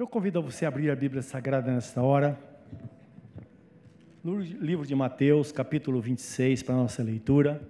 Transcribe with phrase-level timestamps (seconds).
[0.00, 2.40] Eu convido você a abrir a Bíblia Sagrada nesta hora,
[4.24, 7.60] no livro de Mateus, capítulo 26, para a nossa leitura,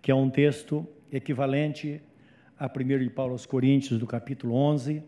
[0.00, 2.00] que é um texto equivalente
[2.58, 5.02] a 1 de Paulo aos Coríntios, do capítulo 11.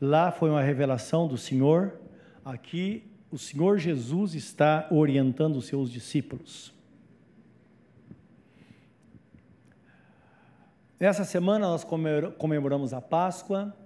[0.00, 2.00] Lá foi uma revelação do Senhor,
[2.44, 6.75] aqui o Senhor Jesus está orientando os seus discípulos.
[10.98, 13.76] Essa semana nós comemoramos a Páscoa,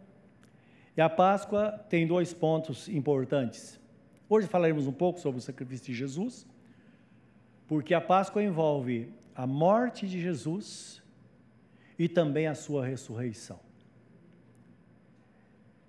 [0.97, 3.81] e a Páscoa tem dois pontos importantes.
[4.29, 6.47] Hoje falaremos um pouco sobre o sacrifício de Jesus,
[7.67, 11.03] porque a Páscoa envolve a morte de Jesus
[11.99, 13.59] e também a sua ressurreição.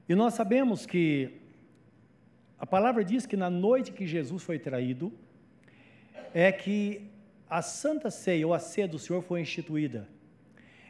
[0.10, 1.40] E nós sabemos que
[2.58, 5.14] a palavra diz que na noite que Jesus foi traído,
[6.34, 7.12] é que
[7.48, 10.08] a Santa Ceia ou a ceia do Senhor foi instituída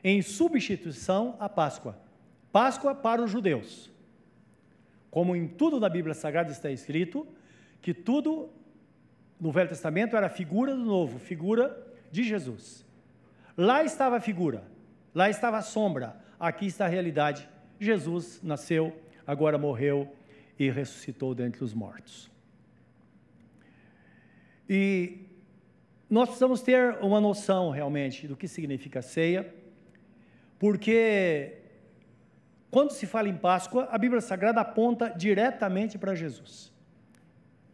[0.03, 1.97] em substituição à Páscoa.
[2.51, 3.91] Páscoa para os judeus.
[5.09, 7.27] Como em tudo na Bíblia Sagrada está escrito,
[7.81, 8.49] que tudo
[9.39, 11.75] no Velho Testamento era figura do Novo, figura
[12.11, 12.85] de Jesus.
[13.58, 14.63] Lá estava a figura,
[15.13, 17.47] lá estava a sombra, aqui está a realidade.
[17.80, 20.13] Jesus nasceu, agora morreu
[20.58, 22.30] e ressuscitou dentre os mortos.
[24.69, 25.25] E
[26.09, 29.53] nós precisamos ter uma noção realmente do que significa ceia
[30.62, 31.54] porque
[32.70, 36.72] quando se fala em Páscoa, a Bíblia Sagrada aponta diretamente para Jesus.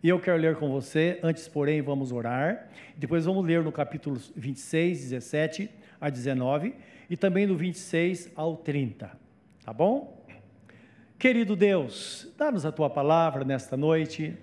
[0.01, 2.69] E eu quero ler com você, antes, porém, vamos orar.
[2.95, 6.75] Depois vamos ler no capítulo 26, 17 a 19
[7.09, 9.11] e também do 26 ao 30.
[9.65, 10.25] Tá bom?
[11.19, 14.37] Querido Deus, dá-nos a tua palavra nesta noite.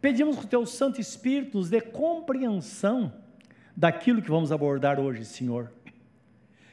[0.00, 3.12] Pedimos que o teu Santo Espírito nos dê compreensão
[3.76, 5.70] daquilo que vamos abordar hoje, Senhor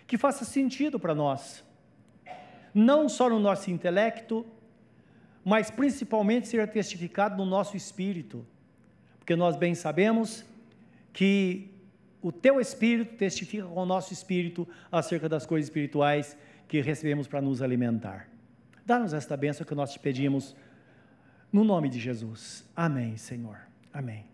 [0.10, 1.64] que faça sentido para nós,
[2.74, 4.44] não só no nosso intelecto,
[5.46, 8.44] mas principalmente seja testificado no nosso espírito,
[9.20, 10.44] porque nós bem sabemos
[11.14, 11.70] que
[12.24, 16.36] o teu espírito testifica com o nosso espírito acerca das coisas espirituais
[16.68, 18.28] que recebemos para nos alimentar.
[18.84, 20.56] Dá-nos esta bênção que nós te pedimos,
[21.54, 22.68] no nome de Jesus.
[22.76, 23.60] Amém, Senhor.
[23.94, 24.26] Amém.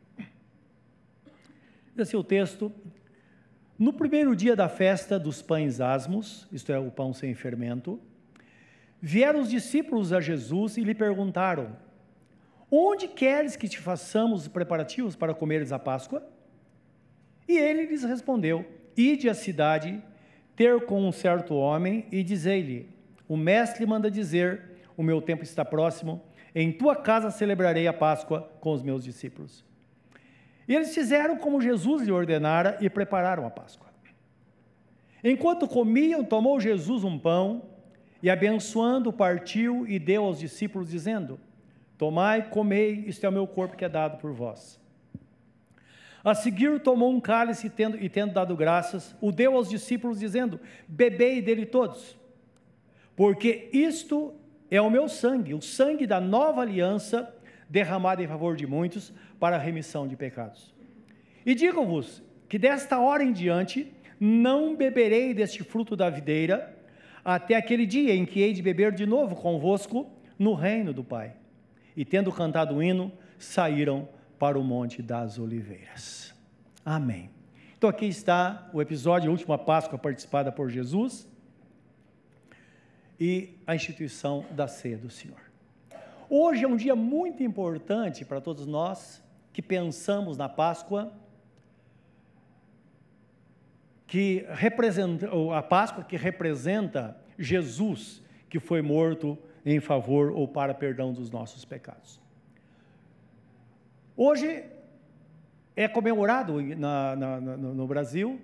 [1.98, 2.72] Esse é o texto
[3.78, 8.00] no primeiro dia da festa dos pães asmos, isto é, o pão sem fermento,
[9.02, 11.76] vieram os discípulos a Jesus e lhe perguntaram:
[12.72, 16.26] Onde queres que te façamos os preparativos para comeres a Páscoa?
[17.48, 18.66] E ele lhes respondeu:
[18.96, 20.02] Ide à cidade,
[20.56, 22.90] ter com um certo homem e dizei-lhe:
[23.28, 24.62] O mestre manda dizer:
[24.96, 26.22] O meu tempo está próximo,
[26.54, 29.66] em tua casa celebrarei a Páscoa com os meus discípulos.
[30.68, 33.86] E eles fizeram como Jesus lhe ordenara e prepararam a Páscoa.
[35.24, 37.64] Enquanto comiam, tomou Jesus um pão
[38.22, 41.40] e, abençoando, partiu e deu aos discípulos, dizendo:
[41.98, 44.80] Tomai, comei, isto é o meu corpo que é dado por vós.
[46.24, 50.60] A seguir, tomou um cálice tendo, e, tendo dado graças, o deu aos discípulos, dizendo:
[50.88, 52.18] Bebei dele todos,
[53.16, 54.34] porque isto
[54.70, 57.35] é o meu sangue, o sangue da nova aliança
[57.70, 60.74] derramada em favor de muitos para a remissão de pecados.
[61.46, 66.76] E digo-vos que desta hora em diante não beberei deste fruto da videira
[67.24, 71.34] até aquele dia em que hei de beber de novo convosco no reino do Pai.
[71.96, 76.34] E tendo cantado o hino, saíram para o Monte das Oliveiras.
[76.86, 77.30] Amém.
[77.78, 81.28] Então aqui está o episódio, a última Páscoa participada por Jesus
[83.20, 85.45] e a instituição da ceia do Senhor.
[86.30, 91.14] Hoje é um dia muito importante para todos nós que pensamos na Páscoa,
[94.08, 101.14] que representa a Páscoa que representa Jesus que foi morto em favor ou para perdão
[101.14, 102.20] dos nossos pecados.
[104.18, 104.64] Hoje
[105.76, 108.42] é comemorado na, na, no Brasil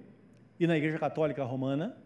[0.60, 1.98] e na Igreja Católica Romana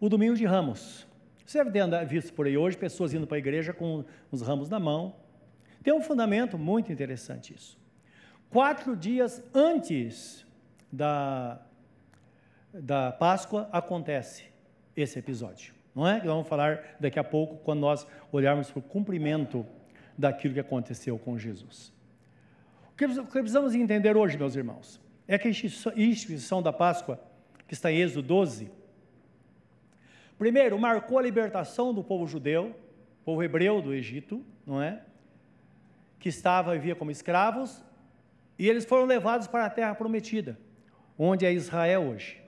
[0.00, 1.06] o Domingo de Ramos.
[1.44, 4.68] Você deve ter visto por aí hoje pessoas indo para a igreja com os ramos
[4.68, 5.14] na mão.
[5.82, 7.78] Tem um fundamento muito interessante isso.
[8.48, 10.46] Quatro dias antes
[10.90, 11.60] da,
[12.72, 14.44] da Páscoa acontece
[14.96, 16.20] esse episódio, não é?
[16.20, 19.66] Vamos falar daqui a pouco quando nós olharmos para o cumprimento
[20.16, 21.92] daquilo que aconteceu com Jesus.
[22.92, 27.20] O que precisamos entender hoje, meus irmãos, é que a instituição da Páscoa,
[27.66, 28.70] que está em Êxodo 12,
[30.44, 32.76] Primeiro, marcou a libertação do povo judeu,
[33.24, 35.00] povo hebreu do Egito, não é?
[36.18, 37.82] Que estava e vivia como escravos,
[38.58, 40.58] e eles foram levados para a terra prometida,
[41.18, 42.42] onde é Israel hoje.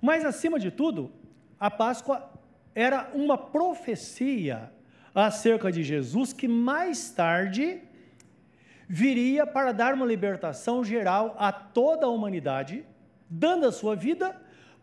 [0.00, 1.12] Mas, acima de tudo,
[1.60, 2.32] a Páscoa
[2.74, 4.72] era uma profecia
[5.14, 7.82] acerca de Jesus que mais tarde
[8.88, 12.86] viria para dar uma libertação geral a toda a humanidade,
[13.28, 14.34] dando a sua vida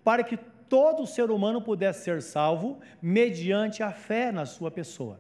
[0.04, 0.38] para que
[0.74, 5.20] todo ser humano pudesse ser salvo mediante a fé na sua pessoa.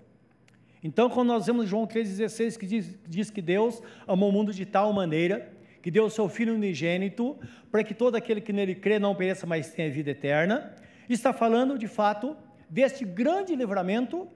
[0.83, 4.65] Então, quando nós vemos João 3,16, que diz, diz que Deus amou o mundo de
[4.65, 7.37] tal maneira que deu o seu Filho unigênito,
[7.71, 10.73] para que todo aquele que nele crê não pereça, mas tenha vida eterna,
[11.07, 12.35] está falando, de fato,
[12.67, 14.27] deste grande livramento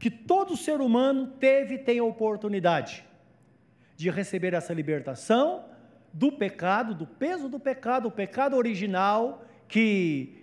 [0.00, 3.04] que todo ser humano teve e tem a oportunidade
[3.94, 5.66] de receber essa libertação
[6.12, 10.42] do pecado, do peso do pecado, o pecado original que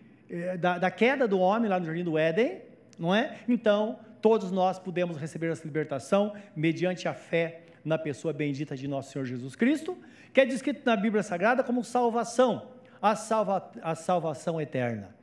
[0.60, 2.62] da, da, queda do homem lá no jardim do Éden,
[2.98, 3.38] não é?
[3.48, 9.12] Então todos nós podemos receber essa libertação mediante a fé na pessoa bendita de nosso
[9.12, 9.98] Senhor Jesus Cristo,
[10.32, 12.68] que é descrito na Bíblia Sagrada como salvação,
[13.02, 15.16] a, salva, a salvação eterna.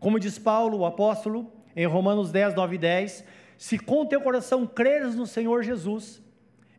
[0.00, 3.24] Como diz Paulo, o apóstolo, em Romanos 10, 9 e 10,
[3.58, 6.22] se com teu coração creres no Senhor Jesus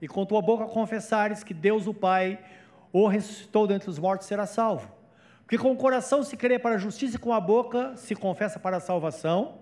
[0.02, 2.40] e com tua boca confessares que Deus o Pai
[2.92, 4.99] o ressuscitou dentre os mortos, será salvo.
[5.50, 8.60] Porque com o coração se crê para a justiça e com a boca se confessa
[8.60, 9.58] para a salvação,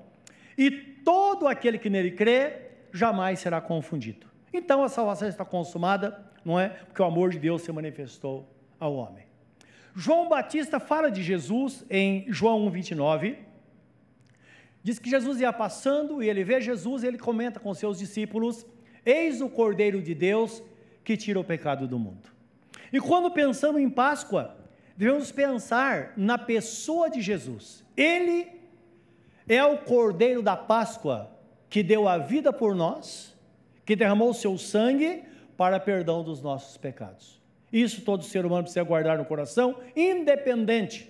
[0.57, 4.27] e todo aquele que nele crê jamais será confundido.
[4.53, 6.67] Então a salvação está consumada, não é?
[6.67, 9.23] Porque o amor de Deus se manifestou ao homem.
[9.95, 13.37] João Batista fala de Jesus em João 1:29.
[14.83, 18.65] Diz que Jesus ia passando e ele vê Jesus e ele comenta com seus discípulos:
[19.05, 20.61] Eis o Cordeiro de Deus
[21.01, 22.29] que tira o pecado do mundo.
[22.91, 24.66] E quando pensamos em Páscoa,
[24.97, 27.85] devemos pensar na pessoa de Jesus.
[27.95, 28.47] Ele
[29.47, 31.31] é o Cordeiro da Páscoa
[31.69, 33.35] que deu a vida por nós,
[33.85, 35.23] que derramou o seu sangue
[35.55, 37.39] para perdão dos nossos pecados.
[37.71, 41.09] Isso todo ser humano precisa guardar no coração, independente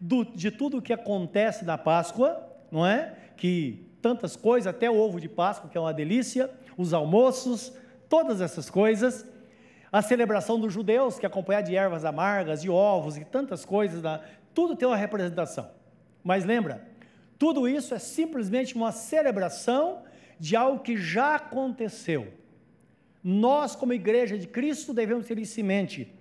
[0.00, 3.14] do, de tudo o que acontece na Páscoa, não é?
[3.36, 7.72] Que tantas coisas, até o ovo de Páscoa, que é uma delícia, os almoços,
[8.08, 9.26] todas essas coisas,
[9.90, 14.02] a celebração dos judeus, que acompanhada de ervas amargas, de ovos e tantas coisas,
[14.54, 15.70] tudo tem uma representação.
[16.22, 16.86] Mas lembra,
[17.38, 20.02] tudo isso é simplesmente uma celebração
[20.38, 22.32] de algo que já aconteceu.
[23.22, 26.12] Nós, como igreja de Cristo, devemos ter isso em mente.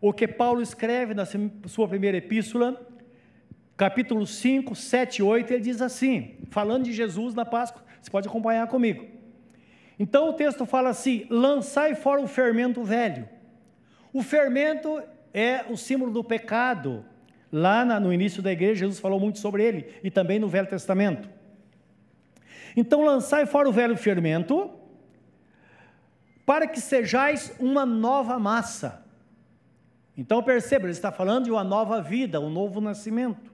[0.00, 1.24] O que Paulo escreve na
[1.66, 2.80] sua primeira epístola,
[3.76, 8.28] capítulo 5, 7 e 8, ele diz assim, falando de Jesus na Páscoa, você pode
[8.28, 9.17] acompanhar comigo.
[9.98, 13.28] Então o texto fala assim: lançai fora o fermento velho.
[14.12, 15.02] O fermento
[15.32, 17.04] é o símbolo do pecado.
[17.50, 21.28] Lá no início da igreja, Jesus falou muito sobre ele, e também no Velho Testamento.
[22.76, 24.70] Então lançai fora o velho fermento,
[26.44, 29.04] para que sejais uma nova massa.
[30.16, 33.52] Então perceba, ele está falando de uma nova vida, um novo nascimento.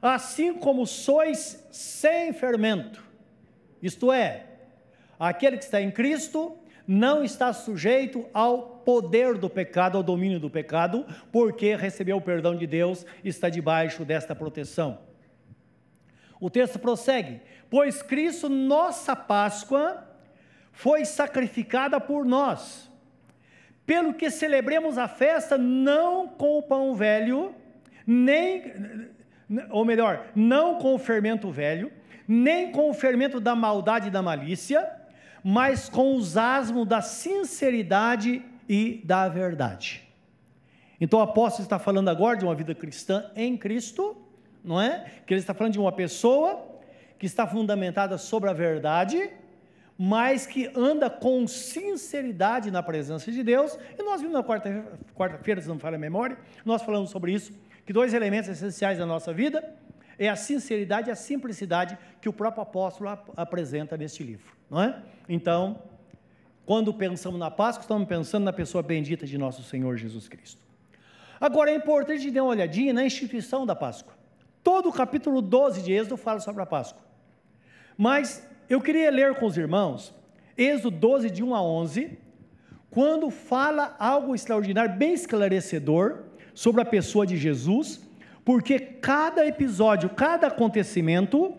[0.00, 3.04] Assim como sois sem fermento,
[3.82, 4.46] isto é,
[5.18, 6.56] Aquele que está em Cristo
[6.86, 12.56] não está sujeito ao poder do pecado, ao domínio do pecado, porque recebeu o perdão
[12.56, 14.98] de Deus e está debaixo desta proteção.
[16.40, 20.02] O texto prossegue: Pois Cristo, nossa Páscoa,
[20.72, 22.90] foi sacrificada por nós,
[23.84, 27.54] pelo que celebremos a festa não com o pão velho,
[28.06, 29.10] nem,
[29.70, 31.92] ou melhor, não com o fermento velho,
[32.26, 34.97] nem com o fermento da maldade e da malícia,
[35.50, 40.06] mas com os asmos da sinceridade e da verdade.
[41.00, 44.14] Então o apóstolo está falando agora de uma vida cristã em Cristo,
[44.62, 45.06] não é?
[45.26, 46.68] Que ele está falando de uma pessoa
[47.18, 49.30] que está fundamentada sobre a verdade,
[49.96, 53.78] mas que anda com sinceridade na presença de Deus.
[53.98, 57.32] E nós vimos na quarta-feira, quarta se não me falha a memória, nós falamos sobre
[57.32, 59.64] isso, que dois elementos essenciais da nossa vida
[60.18, 64.82] é a sinceridade e a simplicidade que o próprio apóstolo ap apresenta neste livro, não
[64.82, 65.02] é?
[65.28, 65.82] Então,
[66.64, 70.60] quando pensamos na Páscoa, estamos pensando na pessoa bendita de nosso Senhor Jesus Cristo.
[71.40, 74.14] Agora é importante dar uma olhadinha na instituição da Páscoa.
[74.62, 77.02] Todo o capítulo 12 de Êxodo fala sobre a Páscoa.
[77.96, 80.14] Mas eu queria ler com os irmãos
[80.56, 82.18] Êxodo 12, de 1 a 11,
[82.90, 88.00] quando fala algo extraordinário, bem esclarecedor, sobre a pessoa de Jesus
[88.48, 91.54] porque cada episódio, cada acontecimento,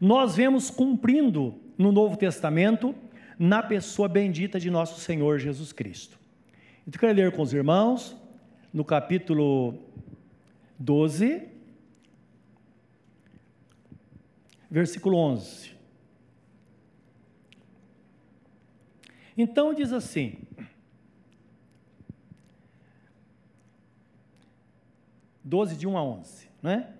[0.00, 2.94] nós vemos cumprindo no Novo Testamento,
[3.38, 6.18] na pessoa bendita de nosso Senhor Jesus Cristo.
[6.86, 8.16] Então, quero ler com os irmãos,
[8.72, 9.78] no capítulo
[10.78, 11.48] 12,
[14.70, 15.72] versículo 11.
[19.36, 20.38] Então diz assim:
[25.44, 26.94] 12, de 1 a 11, né?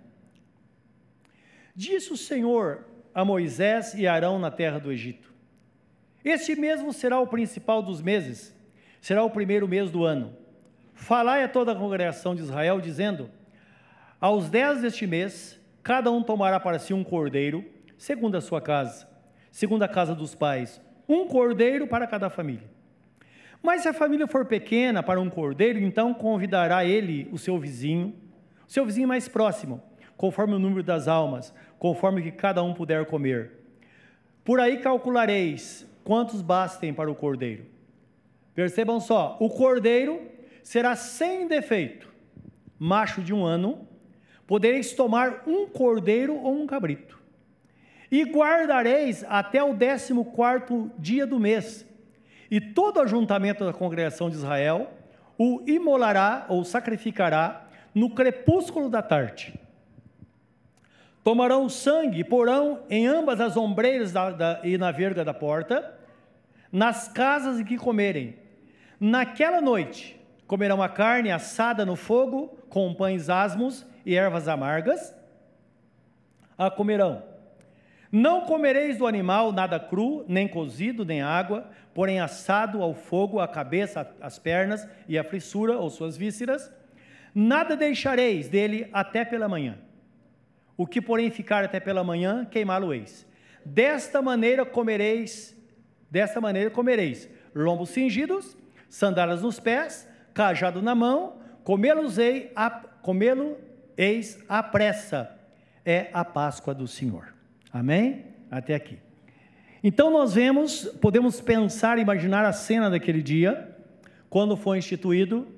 [1.75, 5.33] Disse o Senhor a Moisés e Arão na terra do Egito:
[6.25, 8.55] Este mesmo será o principal dos meses,
[9.01, 10.37] será o primeiro mês do ano.
[10.95, 13.31] Falai a toda a congregação de Israel, dizendo:
[14.21, 17.65] Aos dez deste mês, cada um tomará para si um cordeiro,
[17.99, 19.09] segundo a sua casa,
[19.51, 22.71] segundo a casa dos pais, um cordeiro para cada família.
[23.63, 28.15] Mas se a família for pequena para um cordeiro, então convidará ele o seu vizinho,
[28.67, 29.81] o seu vizinho mais próximo,
[30.17, 33.53] conforme o número das almas, conforme que cada um puder comer.
[34.45, 37.67] Por aí calculareis quantos bastem para o cordeiro.
[38.55, 40.21] Percebam só, o cordeiro
[40.63, 42.13] será sem defeito,
[42.79, 43.87] macho de um ano,
[44.47, 47.21] podereis tomar um cordeiro ou um cabrito.
[48.11, 51.87] E guardareis até o décimo quarto dia do mês,
[52.51, 54.93] e todo ajuntamento da congregação de Israel
[55.39, 59.59] o imolará ou sacrificará no crepúsculo da tarde.
[61.25, 65.95] Tomarão sangue e porão em ambas as ombreiras da, da, e na verga da porta,
[66.71, 68.37] nas casas em que comerem.
[68.99, 75.15] Naquela noite comerão a carne assada no fogo, com pães asmos e ervas amargas.
[76.59, 77.23] A comerão.
[78.11, 83.49] Não comereis do animal nada cru, nem cozido, nem água, porém assado ao fogo a
[83.49, 86.71] cabeça, as pernas e a frissura ou suas vísceras.
[87.35, 89.79] Nada deixareis dele até pela manhã.
[90.77, 93.27] O que, porém, ficar até pela manhã, queimá-lo-eis.
[93.65, 95.57] Desta maneira comereis,
[96.11, 98.57] desta maneira comereis lombos cingidos,
[98.89, 102.51] sandálias nos pés, cajado na mão, comê-los-eis
[103.03, 103.31] comê
[104.49, 105.39] à pressa.
[105.85, 107.35] É a Páscoa do Senhor.
[107.73, 108.27] Amém?
[108.51, 108.99] Até aqui.
[109.83, 113.77] Então nós vemos, podemos pensar, imaginar a cena daquele dia,
[114.31, 115.49] quando foi instituído,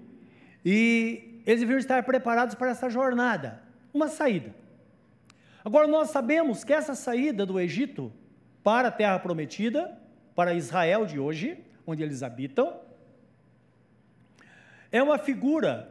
[0.64, 4.54] e eles deviam estar preparados para essa jornada, uma saída.
[5.64, 8.12] Agora nós sabemos que essa saída do Egito
[8.62, 9.98] para a terra prometida,
[10.34, 12.80] para Israel de hoje, onde eles habitam,
[14.92, 15.90] é uma figura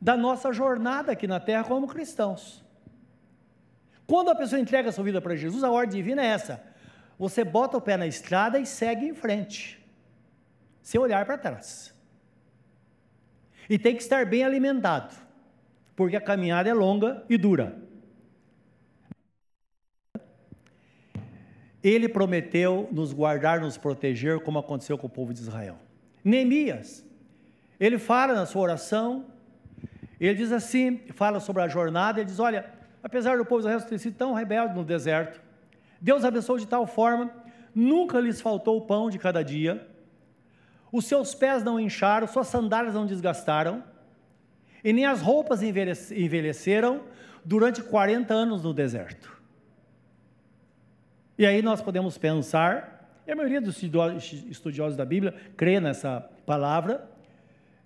[0.00, 2.64] da nossa jornada aqui na terra como cristãos.
[4.06, 6.62] Quando a pessoa entrega a sua vida para Jesus, a ordem divina é essa:
[7.18, 9.80] você bota o pé na estrada e segue em frente,
[10.82, 11.94] sem olhar para trás.
[13.70, 15.14] E tem que estar bem alimentado,
[15.96, 17.83] porque a caminhada é longa e dura.
[21.84, 25.76] Ele prometeu nos guardar, nos proteger, como aconteceu com o povo de Israel.
[26.24, 27.04] Neemias,
[27.78, 29.26] ele fala na sua oração,
[30.18, 32.64] ele diz assim, fala sobre a jornada, ele diz: Olha,
[33.02, 35.38] apesar do povo de Israel ter sido tão rebelde no deserto,
[36.00, 37.30] Deus abençoou de tal forma,
[37.74, 39.86] nunca lhes faltou o pão de cada dia,
[40.90, 43.84] os seus pés não incharam, suas sandálias não desgastaram,
[44.82, 47.02] e nem as roupas envelheceram
[47.44, 49.33] durante 40 anos no deserto.
[51.36, 57.08] E aí nós podemos pensar, e a maioria dos estudiosos da Bíblia crê nessa palavra,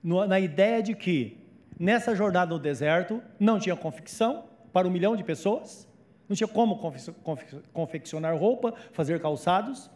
[0.02, 1.38] na ideia de que
[1.78, 5.88] nessa jornada no deserto não tinha confecção, para um milhão de pessoas,
[6.28, 6.78] não tinha como
[7.72, 9.90] confeccionar roupa, fazer calçados,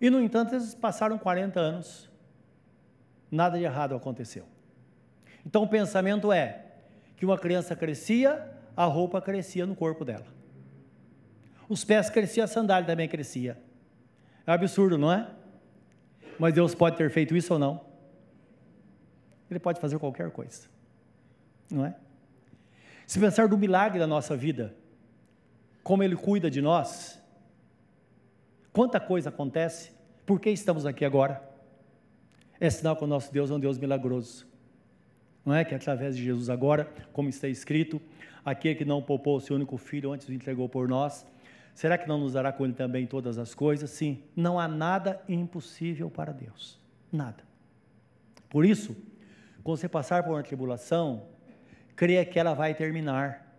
[0.00, 2.10] e no entanto eles passaram 40 anos,
[3.30, 4.46] nada de errado aconteceu.
[5.44, 6.64] Então o pensamento é
[7.16, 10.37] que uma criança crescia, a roupa crescia no corpo dela.
[11.68, 13.58] Os pés cresciam, a sandália também crescia.
[14.46, 15.28] É absurdo, não é?
[16.38, 17.84] Mas Deus pode ter feito isso ou não?
[19.50, 20.68] Ele pode fazer qualquer coisa,
[21.70, 21.94] não é?
[23.06, 24.74] Se pensar do milagre da nossa vida,
[25.82, 27.18] como Ele cuida de nós,
[28.72, 29.90] quanta coisa acontece,
[30.26, 31.42] por que estamos aqui agora?
[32.60, 34.46] É sinal que o nosso Deus é um Deus milagroso.
[35.44, 38.00] Não é que através de Jesus agora, como está escrito,
[38.44, 41.26] aquele que não poupou o seu único filho antes o entregou por nós,
[41.78, 43.88] será que não nos dará com ele também todas as coisas?
[43.90, 46.76] Sim, não há nada impossível para Deus.
[47.12, 47.44] Nada.
[48.50, 48.96] Por isso,
[49.62, 51.28] quando você passar por uma tribulação,
[51.94, 53.56] creia que ela vai terminar.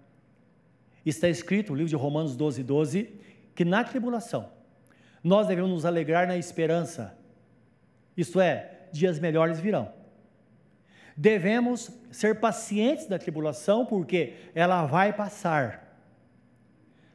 [1.06, 3.10] Está escrito no livro de Romanos 12, 12,
[3.56, 4.52] que na tribulação
[5.24, 7.18] nós devemos nos alegrar na esperança,
[8.18, 9.94] isto é, dias melhores virão.
[11.16, 15.89] Devemos ser pacientes da tribulação, porque ela vai passar.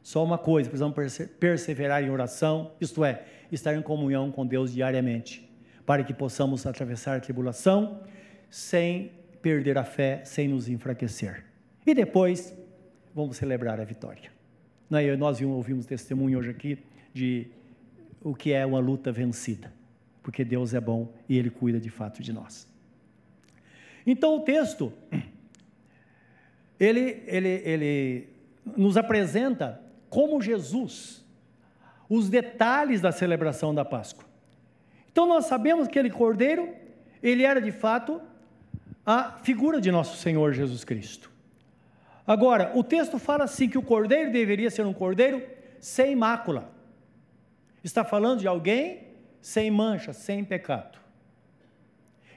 [0.05, 0.95] Só uma coisa, precisamos
[1.39, 5.49] perseverar em oração, isto é, estar em comunhão com Deus diariamente,
[5.83, 8.03] para que possamos atravessar a tribulação
[8.47, 11.43] sem perder a fé sem nos enfraquecer.
[11.87, 12.55] E depois,
[13.15, 14.31] vamos celebrar a vitória.
[14.91, 15.17] É?
[15.17, 16.77] Nós ouvimos testemunho hoje aqui
[17.11, 17.47] de
[18.21, 19.73] o que é uma luta vencida,
[20.21, 22.67] porque Deus é bom e Ele cuida de fato de nós.
[24.05, 24.93] Então o texto,
[26.79, 28.29] ele, ele, ele
[28.77, 29.83] nos apresenta
[30.15, 31.25] como Jesus,
[32.07, 34.23] os detalhes da celebração da Páscoa.
[35.11, 36.73] Então nós sabemos que aquele cordeiro,
[37.21, 38.21] ele era de fato
[39.05, 41.29] a figura de nosso Senhor Jesus Cristo.
[42.25, 45.45] Agora, o texto fala assim que o cordeiro deveria ser um cordeiro
[45.81, 46.71] sem mácula.
[47.83, 49.09] Está falando de alguém
[49.41, 50.97] sem mancha, sem pecado.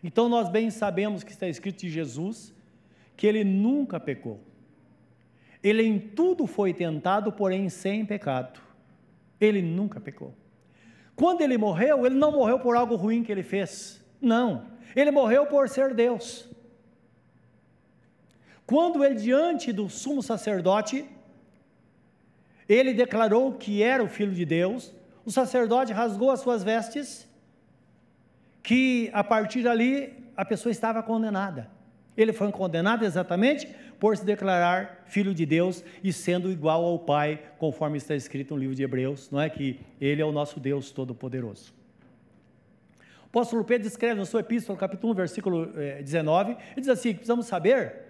[0.03, 2.53] Então nós bem sabemos que está escrito de Jesus
[3.17, 4.48] que ele nunca pecou.
[5.63, 8.61] Ele em tudo foi tentado, porém sem pecado.
[9.41, 10.35] Ele nunca pecou.
[11.17, 14.05] Quando ele morreu, ele não morreu por algo ruim que ele fez.
[14.21, 14.67] Não.
[14.95, 16.49] Ele morreu por ser Deus.
[18.65, 21.05] Quando ele, diante do sumo sacerdote,
[22.69, 24.93] ele declarou que era o filho de Deus,
[25.25, 27.27] o sacerdote rasgou as suas vestes,
[28.63, 31.71] que a partir dali a pessoa estava condenada.
[32.17, 37.43] Ele foi condenado exatamente por se declarar filho de Deus e sendo igual ao Pai,
[37.59, 40.91] conforme está escrito no livro de Hebreus, não é que ele é o nosso Deus
[40.91, 41.75] todo-poderoso.
[43.25, 45.67] O apóstolo Pedro escreve no seu epístola, capítulo 1, versículo
[46.03, 48.09] 19, eh, ele diz assim: precisamos saber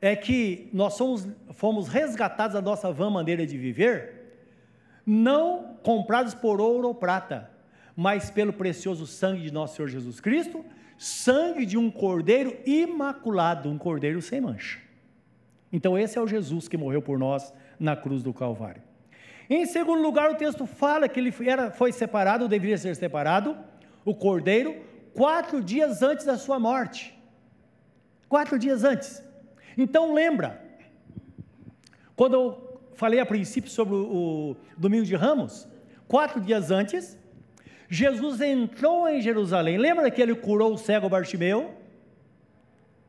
[0.00, 4.14] é que nós somos, fomos resgatados da nossa vã maneira de viver,
[5.04, 7.50] não comprados por ouro ou prata,
[7.96, 10.64] mas pelo precioso sangue de nosso Senhor Jesus Cristo,
[10.96, 14.87] sangue de um cordeiro imaculado, um cordeiro sem mancha.
[15.72, 18.82] Então, esse é o Jesus que morreu por nós na cruz do Calvário.
[19.50, 23.56] Em segundo lugar, o texto fala que ele era, foi separado, deveria ser separado,
[24.04, 24.76] o cordeiro,
[25.14, 27.18] quatro dias antes da sua morte.
[28.28, 29.22] Quatro dias antes.
[29.76, 30.62] Então, lembra,
[32.14, 35.68] quando eu falei a princípio sobre o, o domingo de Ramos,
[36.06, 37.18] quatro dias antes,
[37.88, 39.78] Jesus entrou em Jerusalém.
[39.78, 41.74] Lembra que ele curou o cego Bartimeu?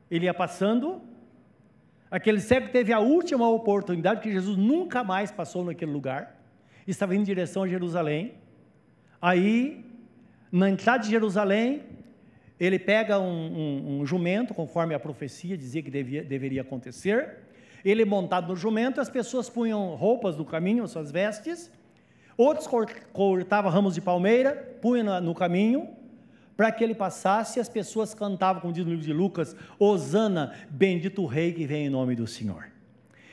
[0.09, 1.01] Ele ia passando.
[2.11, 6.35] Aquele cego teve a última oportunidade, porque Jesus nunca mais passou naquele lugar.
[6.87, 8.33] Estava indo em direção a Jerusalém.
[9.21, 9.85] Aí,
[10.51, 11.83] na entrada de Jerusalém,
[12.59, 17.37] ele pega um, um, um jumento, conforme a profecia dizia que devia, deveria acontecer.
[17.85, 21.71] Ele montado no jumento, as pessoas punham roupas no caminho, suas vestes,
[22.39, 22.69] Outros
[23.11, 25.89] cortavam ramos de palmeira, punham no caminho,
[26.59, 30.53] para que ele passasse, e as pessoas cantavam, como diz no livro de Lucas, Osana,
[30.69, 32.67] bendito o rei que vem em nome do Senhor.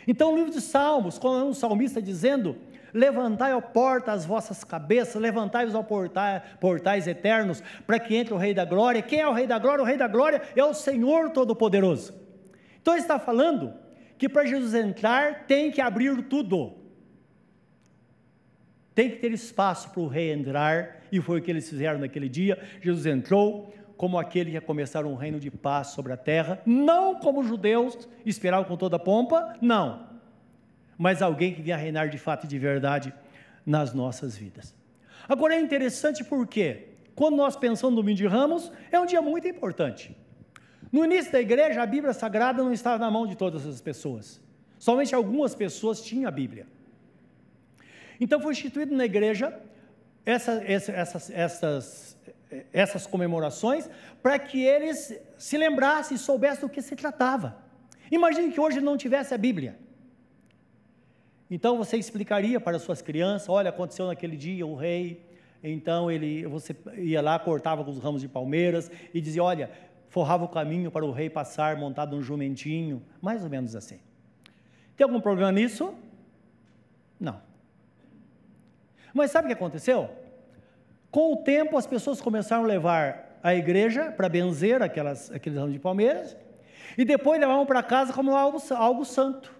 [0.06, 2.56] Então, o livro de Salmos, quando é um salmista dizendo,
[2.94, 8.36] levantai, ó porta, as vossas cabeças, levantai-vos, ó portais, portais eternos, para que entre o
[8.36, 9.02] Rei da Glória.
[9.02, 9.82] Quem é o Rei da Glória?
[9.82, 12.14] O Rei da Glória é o Senhor Todo-Poderoso.
[12.80, 13.74] Então, ele está falando
[14.16, 16.74] que para Jesus entrar, tem que abrir tudo.
[18.94, 22.28] Tem que ter espaço para o rei entrar, e foi o que eles fizeram naquele
[22.28, 22.58] dia.
[22.80, 27.14] Jesus entrou como aquele que ia começar um reino de paz sobre a terra, não
[27.14, 30.06] como os judeus esperavam com toda pompa, não,
[30.98, 33.12] mas alguém que vinha reinar de fato e de verdade
[33.64, 34.74] nas nossas vidas.
[35.28, 39.48] Agora é interessante porque, quando nós pensamos no domingo de Ramos, é um dia muito
[39.48, 40.16] importante.
[40.92, 44.40] No início da igreja, a Bíblia Sagrada não estava na mão de todas as pessoas.
[44.78, 46.66] Somente algumas pessoas tinham a Bíblia.
[48.20, 49.58] Então foi instituído na igreja
[50.26, 52.18] essa, essa, essas, essas,
[52.72, 53.88] essas comemorações
[54.20, 57.56] para que eles se lembrassem e soubessem do que se tratava.
[58.10, 59.78] Imagine que hoje não tivesse a Bíblia.
[61.48, 65.24] Então você explicaria para suas crianças: olha, aconteceu naquele dia o rei,
[65.62, 69.70] então ele, você ia lá, cortava com os ramos de palmeiras e dizia: olha,
[70.08, 74.00] forrava o caminho para o rei passar montado num jumentinho, mais ou menos assim.
[74.96, 75.94] Tem algum problema nisso?
[77.20, 77.40] Não.
[79.16, 80.10] Mas sabe o que aconteceu?
[81.10, 85.72] Com o tempo, as pessoas começaram a levar a igreja para benzer aquelas, aqueles ramos
[85.72, 86.36] de palmeiras,
[86.98, 89.50] e depois levavam para casa como algo, algo santo.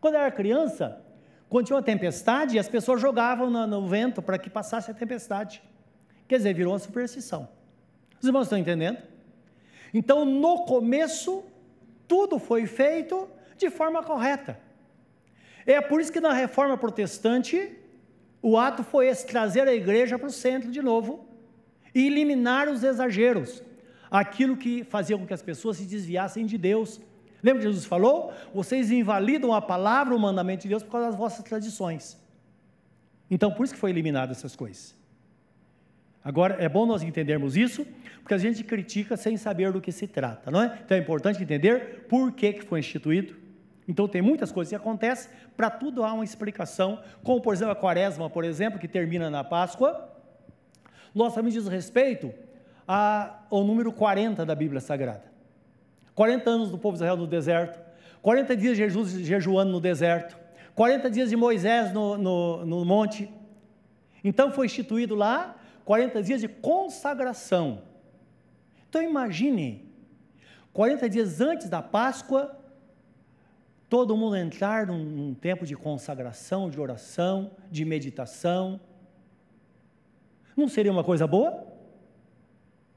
[0.00, 0.98] Quando eu era criança,
[1.50, 5.62] quando tinha uma tempestade, as pessoas jogavam no, no vento para que passasse a tempestade.
[6.26, 7.46] Quer dizer, virou uma superstição.
[8.18, 8.98] Os irmãos estão entendendo?
[9.92, 11.44] Então, no começo,
[12.08, 14.58] tudo foi feito de forma correta.
[15.66, 17.76] É por isso que na reforma protestante,
[18.48, 21.26] o ato foi esse, trazer a igreja para o centro de novo
[21.92, 23.60] e eliminar os exageros,
[24.08, 27.00] aquilo que fazia com que as pessoas se desviassem de Deus.
[27.42, 28.32] Lembra que Jesus falou?
[28.54, 32.16] Vocês invalidam a palavra, o mandamento de Deus por causa das vossas tradições.
[33.28, 34.94] Então, por isso que foi eliminado essas coisas.
[36.22, 37.84] Agora, é bom nós entendermos isso,
[38.22, 40.78] porque a gente critica sem saber do que se trata, não é?
[40.84, 43.36] Então é importante entender por que, que foi instituído,
[43.88, 47.76] então tem muitas coisas que acontecem, para tudo há uma explicação, como por exemplo a
[47.76, 50.10] quaresma, por exemplo, que termina na Páscoa.
[51.14, 52.32] Nós também diz respeito
[52.86, 55.24] ao número 40 da Bíblia Sagrada.
[56.14, 57.78] 40 anos do povo de Israel no deserto,
[58.22, 60.36] 40 dias de Jesus jejuando no deserto,
[60.74, 63.30] 40 dias de Moisés no, no, no monte.
[64.24, 67.82] Então foi instituído lá 40 dias de consagração.
[68.88, 69.88] Então imagine,
[70.72, 72.58] 40 dias antes da Páscoa,
[73.88, 78.80] todo mundo entrar num, num tempo de consagração, de oração, de meditação.
[80.56, 81.66] Não seria uma coisa boa?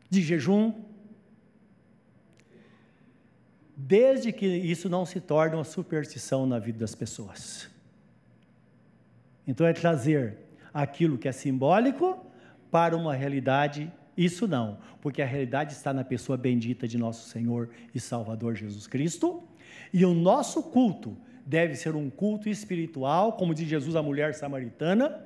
[0.10, 0.74] De jejum.
[3.76, 7.70] Desde que isso não se torne uma superstição na vida das pessoas.
[9.48, 10.38] Então é trazer
[10.74, 12.26] aquilo que é simbólico
[12.70, 17.70] para uma realidade isso não, porque a realidade está na pessoa bendita de nosso Senhor
[17.96, 19.42] e Salvador Jesus Cristo,
[19.94, 25.26] e o nosso culto deve ser um culto espiritual, como diz Jesus à mulher samaritana.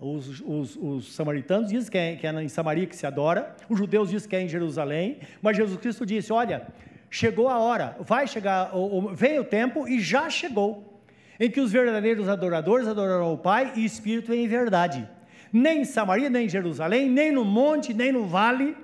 [0.00, 3.78] Os, os, os samaritanos dizem que é, que é em Samaria que se adora, os
[3.78, 6.66] judeus dizem que é em Jerusalém, mas Jesus Cristo disse: Olha,
[7.08, 8.72] chegou a hora, vai chegar,
[9.14, 11.00] veio o tempo e já chegou,
[11.38, 15.08] em que os verdadeiros adoradores adorarão o Pai e Espírito em verdade.
[15.52, 18.76] Nem em Samaria, nem em Jerusalém, nem no monte, nem no vale,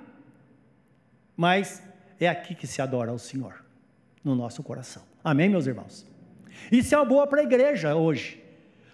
[1.35, 1.83] mas
[2.19, 3.65] é aqui que se adora ao Senhor,
[4.23, 5.03] no nosso coração.
[5.23, 6.05] Amém, meus irmãos?
[6.71, 8.43] Isso é uma boa para a igreja hoje.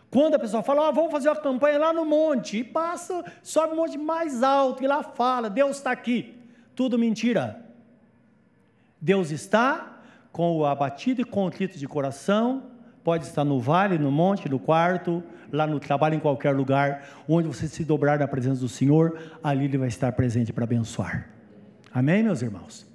[0.09, 3.77] Quando a pessoa fala, vamos fazer uma campanha lá no monte, e passa, sobe um
[3.77, 6.33] monte mais alto, e lá fala, Deus está aqui.
[6.73, 7.59] Tudo mentira.
[9.01, 9.99] Deus está
[10.31, 12.63] com o abatido e contrito de coração,
[13.03, 17.47] pode estar no vale, no monte, no quarto, lá no trabalho, em qualquer lugar, onde
[17.47, 21.29] você se dobrar na presença do Senhor, ali Ele vai estar presente para abençoar.
[21.93, 22.85] Amém, meus irmãos?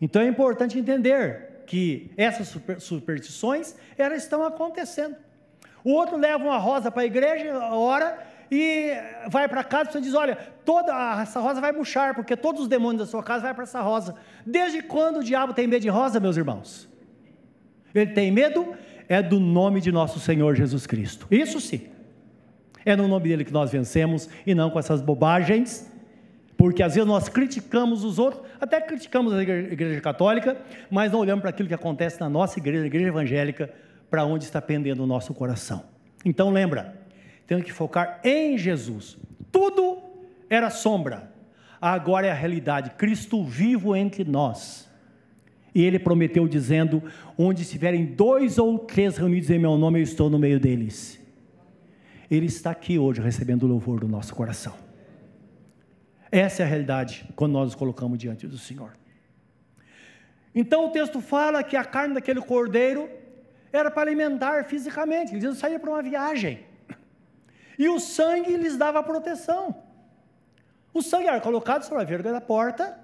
[0.00, 5.16] Então é importante entender que essas superstições elas estão acontecendo.
[5.84, 8.18] O outro leva uma rosa para a igreja, ora,
[8.50, 8.92] e
[9.28, 13.00] vai para casa e diz: Olha, toda essa rosa vai murchar, porque todos os demônios
[13.00, 14.14] da sua casa vão para essa rosa.
[14.44, 16.88] Desde quando o diabo tem medo de rosa, meus irmãos?
[17.94, 18.74] Ele tem medo
[19.08, 21.26] é do nome de nosso Senhor Jesus Cristo.
[21.30, 21.82] Isso sim.
[22.84, 25.90] É no nome dele que nós vencemos e não com essas bobagens
[26.56, 30.56] porque às vezes nós criticamos os outros, até criticamos a igreja católica,
[30.90, 33.70] mas não olhamos para aquilo que acontece na nossa igreja, a igreja evangélica,
[34.10, 35.84] para onde está pendendo o nosso coração.
[36.24, 36.96] Então lembra,
[37.46, 39.18] temos que focar em Jesus.
[39.52, 39.98] Tudo
[40.48, 41.30] era sombra,
[41.80, 44.86] agora é a realidade, Cristo vivo entre nós.
[45.74, 47.02] E ele prometeu dizendo:
[47.36, 51.20] Onde estiverem dois ou três reunidos em meu nome, eu estou no meio deles.
[52.30, 54.85] Ele está aqui hoje recebendo o louvor do nosso coração.
[56.30, 58.96] Essa é a realidade quando nós nos colocamos diante do Senhor.
[60.54, 63.08] Então o texto fala que a carne daquele cordeiro
[63.72, 66.64] era para alimentar fisicamente, eles saíam para uma viagem.
[67.78, 69.82] E o sangue lhes dava proteção.
[70.94, 72.98] O sangue era colocado sobre a verga da porta,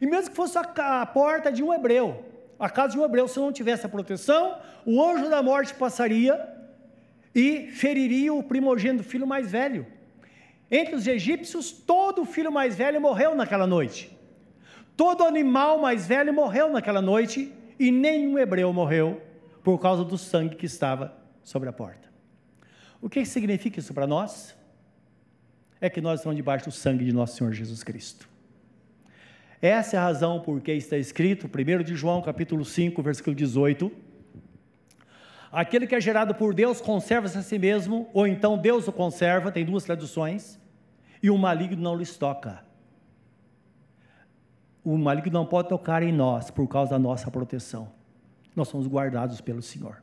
[0.00, 2.24] e mesmo que fosse a, a porta de um hebreu,
[2.58, 6.48] a casa de um hebreu, se não tivesse a proteção, o anjo da morte passaria
[7.34, 9.84] e feriria o primogênito, filho mais velho.
[10.74, 14.10] Entre os egípcios, todo filho mais velho morreu naquela noite.
[14.96, 19.20] Todo animal mais velho morreu naquela noite e nenhum hebreu morreu
[19.62, 22.08] por causa do sangue que estava sobre a porta.
[23.02, 24.56] O que significa isso para nós?
[25.78, 28.26] É que nós estamos debaixo do sangue de nosso Senhor Jesus Cristo.
[29.60, 33.92] Essa é a razão por que está escrito, 1 de João, capítulo 5, versículo 18,
[35.50, 39.52] Aquele que é gerado por Deus conserva-se a si mesmo, ou então Deus o conserva,
[39.52, 40.61] tem duas traduções
[41.22, 42.64] e o maligno não lhes toca.
[44.84, 47.88] O maligno não pode tocar em nós por causa da nossa proteção.
[48.56, 50.02] Nós somos guardados pelo Senhor.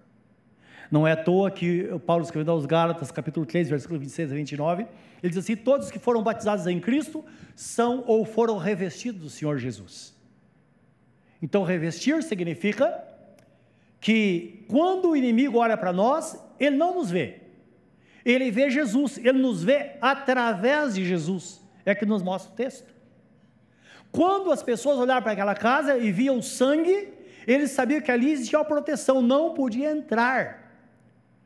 [0.89, 4.87] Não é à toa que Paulo escrevendo aos Gálatas, capítulo 3, versículo 26 a 29,
[5.21, 7.23] ele diz assim: Todos que foram batizados em Cristo
[7.55, 10.17] são ou foram revestidos do Senhor Jesus.
[11.41, 13.03] Então, revestir significa
[14.01, 17.38] que quando o inimigo olha para nós, ele não nos vê,
[18.25, 21.61] ele vê Jesus, ele nos vê através de Jesus.
[21.85, 22.93] É que nos mostra o texto.
[24.11, 27.09] Quando as pessoas olharam para aquela casa e viam o sangue,
[27.47, 30.71] eles sabiam que ali existia uma proteção, não podia entrar,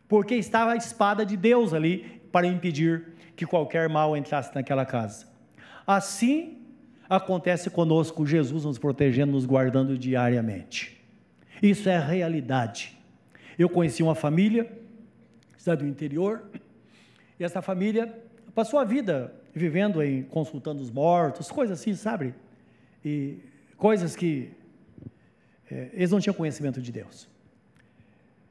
[0.08, 5.28] porque estava a espada de Deus ali para impedir que qualquer mal entrasse naquela casa.
[5.86, 6.60] Assim
[7.10, 11.02] acontece conosco, Jesus nos protegendo, nos guardando diariamente.
[11.62, 12.98] Isso é realidade.
[13.58, 14.72] Eu conheci uma família,
[15.58, 16.44] cidade do interior,
[17.40, 18.14] e essa família
[18.54, 22.34] passou a vida vivendo em consultando os mortos, coisas assim, sabe?
[23.04, 23.40] E
[23.78, 24.52] coisas que
[25.70, 27.28] é, eles não tinham conhecimento de Deus.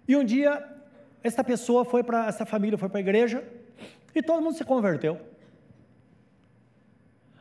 [0.07, 0.64] E um dia,
[1.23, 3.45] essa pessoa foi para, essa família foi para a igreja
[4.14, 5.21] e todo mundo se converteu.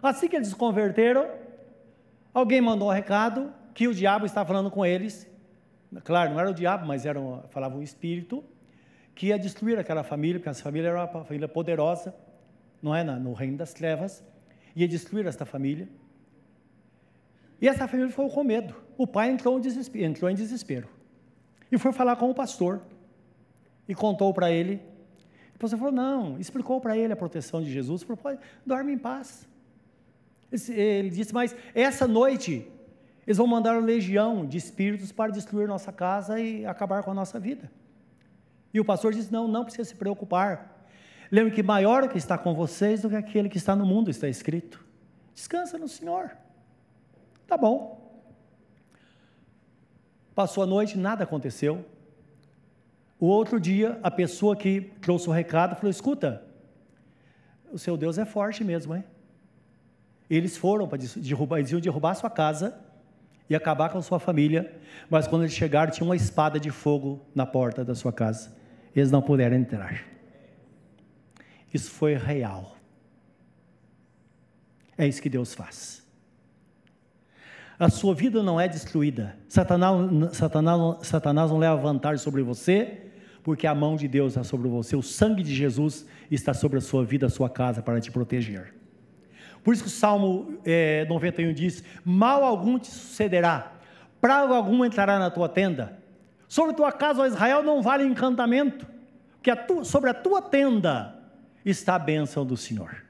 [0.01, 1.29] Assim que eles se converteram,
[2.33, 5.27] alguém mandou um recado que o diabo estava falando com eles.
[6.03, 8.43] Claro, não era o diabo, mas era um, falava um espírito
[9.13, 12.13] que ia destruir aquela família, porque essa família era uma família poderosa,
[12.81, 13.03] não é?
[13.03, 14.23] No reino das trevas,
[14.75, 15.87] ia destruir esta família.
[17.61, 18.75] E essa família ficou com medo.
[18.97, 20.87] O pai entrou em desespero, entrou em desespero.
[21.71, 22.81] E foi falar com o pastor.
[23.87, 24.81] E contou para ele.
[25.55, 28.01] O pastor falou: não, explicou para ele a proteção de Jesus.
[28.01, 29.47] Falou: pode, dorme em paz.
[30.51, 32.67] Ele disse: mas essa noite
[33.25, 37.13] eles vão mandar uma legião de espíritos para destruir nossa casa e acabar com a
[37.13, 37.71] nossa vida.
[38.73, 40.85] E o pastor disse: não, não precisa se preocupar.
[41.31, 44.09] Lembre que maior o que está com vocês do que aquele que está no mundo,
[44.09, 44.83] está escrito.
[45.33, 46.31] Descansa no Senhor.
[47.47, 48.21] Tá bom.
[50.35, 51.85] Passou a noite, nada aconteceu.
[53.19, 56.43] O outro dia, a pessoa que trouxe o recado falou: escuta,
[57.71, 59.03] o seu Deus é forte mesmo, hein?
[60.29, 62.77] Eles foram para derrubar, eles iam derrubar a sua casa
[63.49, 64.73] e acabar com a sua família,
[65.09, 68.60] mas quando eles chegaram, tinha uma espada de fogo na porta da sua casa.
[68.95, 70.03] Eles não puderam entrar.
[71.73, 72.75] Isso foi real.
[74.97, 76.01] É isso que Deus faz
[77.81, 79.35] a sua vida não é destruída.
[79.49, 83.07] Satanás, Satanás, Satanás não leva vantagem sobre você,
[83.41, 86.81] porque a mão de Deus está sobre você, o sangue de Jesus está sobre a
[86.81, 88.71] sua vida, a sua casa, para te proteger.
[89.63, 93.73] Por isso que o Salmo é, 91 diz: Mal algum te sucederá,
[94.21, 95.97] praga algum entrará na tua tenda.
[96.51, 98.85] Sobre tua casa, ó Israel, não vale encantamento,
[99.41, 101.15] porque sobre a tua tenda
[101.63, 103.05] está a bênção do Senhor.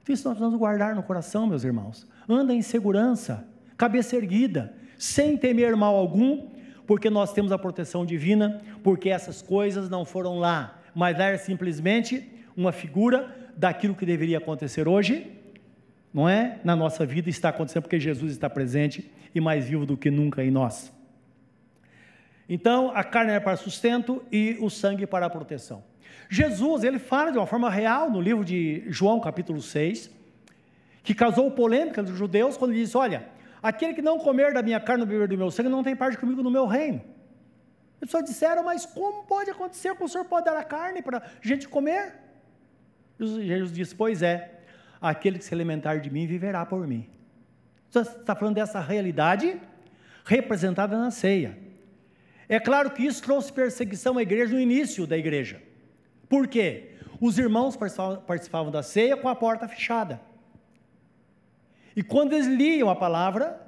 [0.00, 3.44] Então, isso nós precisamos guardar no coração, meus irmãos anda em segurança,
[3.76, 6.46] cabeça erguida, sem temer mal algum,
[6.86, 12.30] porque nós temos a proteção divina, porque essas coisas não foram lá, mas era simplesmente
[12.56, 15.26] uma figura daquilo que deveria acontecer hoje,
[16.14, 16.60] não é?
[16.62, 20.44] Na nossa vida está acontecendo porque Jesus está presente e mais vivo do que nunca
[20.44, 21.01] em nós.
[22.48, 25.84] Então, a carne é para sustento e o sangue para proteção.
[26.28, 30.10] Jesus, ele fala de uma forma real no livro de João, capítulo 6,
[31.02, 33.28] que causou polêmica dos judeus quando ele disse: Olha,
[33.62, 36.16] aquele que não comer da minha carne ou beber do meu sangue não tem parte
[36.16, 37.02] comigo no meu reino.
[38.00, 41.18] As pessoas disseram: Mas como pode acontecer que o senhor pode dar a carne para
[41.18, 42.14] a gente comer?
[43.18, 44.60] Jesus disse: Pois é,
[45.00, 47.08] aquele que se alimentar de mim viverá por mim.
[47.90, 49.60] Você está falando dessa realidade
[50.24, 51.58] representada na ceia.
[52.52, 55.62] É claro que isso trouxe perseguição à igreja no início da igreja.
[56.28, 56.90] Por quê?
[57.18, 57.78] Os irmãos
[58.26, 60.20] participavam da ceia com a porta fechada.
[61.96, 63.58] E quando eles liam a palavra,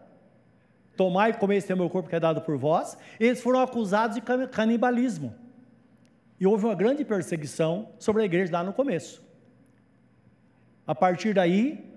[0.98, 4.48] tomai e comei este meu corpo que é dado por vós, eles foram acusados de
[4.48, 5.34] canibalismo.
[6.38, 9.24] E houve uma grande perseguição sobre a igreja lá no começo.
[10.86, 11.90] A partir daí,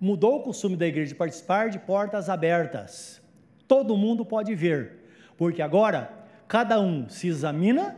[0.00, 3.20] mudou o costume da igreja de participar de portas abertas.
[3.68, 5.03] Todo mundo pode ver,
[5.36, 6.10] porque agora
[6.46, 7.96] cada um se examina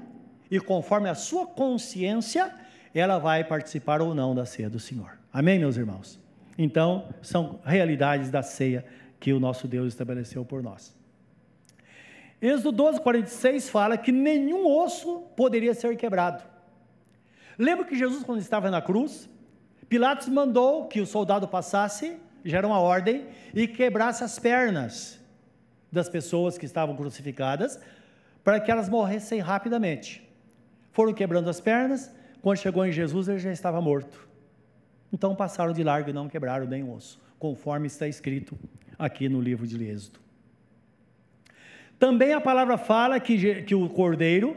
[0.50, 2.52] e conforme a sua consciência,
[2.94, 5.18] ela vai participar ou não da ceia do Senhor.
[5.32, 6.18] Amém, meus irmãos?
[6.56, 8.84] Então, são realidades da ceia
[9.20, 10.94] que o nosso Deus estabeleceu por nós.
[12.40, 16.42] Êxodo 12, 46 fala que nenhum osso poderia ser quebrado.
[17.58, 19.28] Lembra que Jesus, quando estava na cruz,
[19.88, 25.15] Pilatos mandou que o soldado passasse, já era uma ordem, e quebrasse as pernas
[25.96, 27.80] das pessoas que estavam crucificadas,
[28.44, 30.22] para que elas morressem rapidamente.
[30.92, 34.28] Foram quebrando as pernas, quando chegou em Jesus, ele já estava morto.
[35.12, 38.56] Então passaram de largo e não quebraram nem osso, conforme está escrito
[38.98, 40.20] aqui no livro de Êxodo.
[41.98, 44.56] Também a palavra fala que, que o cordeiro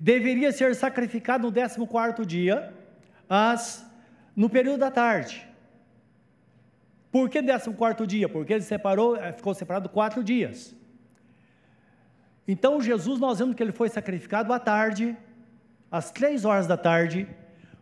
[0.00, 2.72] deveria ser sacrificado no 14 dia,
[3.28, 3.86] as,
[4.34, 5.46] no período da tarde.
[7.10, 8.28] Por que 14 dia?
[8.28, 10.74] Porque ele separou, eh, ficou separado quatro dias.
[12.50, 15.14] Então Jesus, nós vemos que ele foi sacrificado à tarde,
[15.90, 17.28] às três horas da tarde,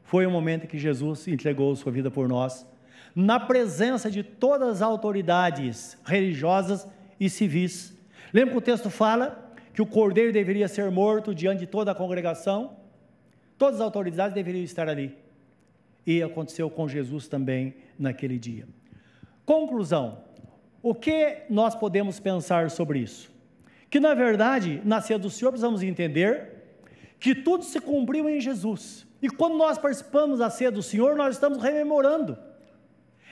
[0.02, 2.66] foi o momento que Jesus entregou sua vida por nós,
[3.14, 6.86] na presença de todas as autoridades religiosas
[7.18, 7.96] e civis.
[8.32, 11.94] Lembra que o texto fala que o cordeiro deveria ser morto diante de toda a
[11.94, 12.76] congregação?
[13.56, 15.16] Todas as autoridades deveriam estar ali.
[16.04, 18.66] E aconteceu com Jesus também naquele dia.
[19.44, 20.18] Conclusão:
[20.82, 23.35] o que nós podemos pensar sobre isso?
[23.96, 26.50] Que na verdade, na ceia do Senhor, precisamos entender
[27.18, 29.06] que tudo se cumpriu em Jesus.
[29.22, 32.36] E quando nós participamos da ceia do Senhor, nós estamos rememorando.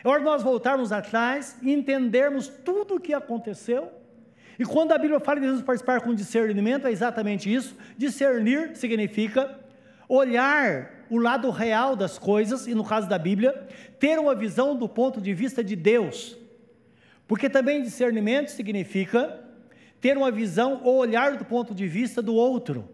[0.02, 3.92] É hora de nós voltarmos atrás e entendermos tudo o que aconteceu.
[4.58, 7.76] E quando a Bíblia fala de Jesus participar com discernimento, é exatamente isso.
[7.98, 9.60] Discernir significa
[10.08, 13.68] olhar o lado real das coisas, e no caso da Bíblia,
[14.00, 16.38] ter uma visão do ponto de vista de Deus.
[17.28, 19.43] Porque também discernimento significa
[20.04, 22.86] ter uma visão ou olhar do ponto de vista do outro.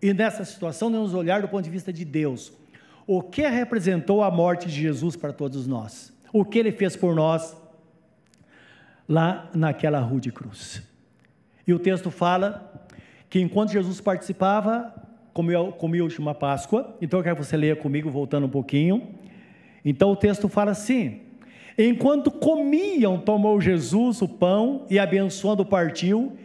[0.00, 2.52] E nessa situação, devemos olhar do ponto de vista de Deus.
[3.04, 6.12] O que representou a morte de Jesus para todos nós?
[6.32, 7.56] O que ele fez por nós
[9.08, 10.80] lá naquela rua de cruz?
[11.66, 12.88] E o texto fala
[13.28, 14.94] que enquanto Jesus participava,
[15.34, 16.96] comia, comia a última Páscoa.
[17.02, 19.12] Então eu quero que você leia comigo, voltando um pouquinho.
[19.84, 21.22] Então o texto fala assim:
[21.78, 26.36] Enquanto comiam, tomou Jesus o pão e abençoando partiu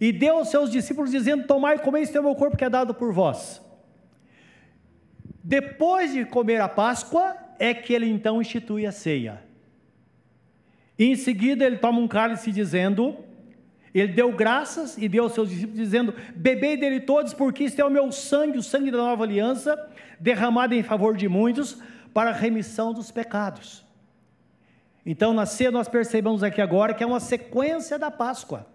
[0.00, 2.64] e deu aos seus discípulos, dizendo: Tomai e comei, este é o meu corpo que
[2.64, 3.62] é dado por vós.
[5.44, 9.40] Depois de comer a Páscoa, é que ele então institui a ceia.
[10.98, 13.16] E em seguida ele toma um cálice dizendo:
[13.94, 17.84] Ele deu graças e deu aos seus discípulos, dizendo: Bebei dele todos, porque este é
[17.84, 19.78] o meu sangue, o sangue da nova aliança,
[20.18, 21.80] derramado em favor de muitos,
[22.12, 23.88] para a remissão dos pecados.
[25.04, 28.66] Então, na ceia, nós percebemos aqui agora que é uma sequência da Páscoa.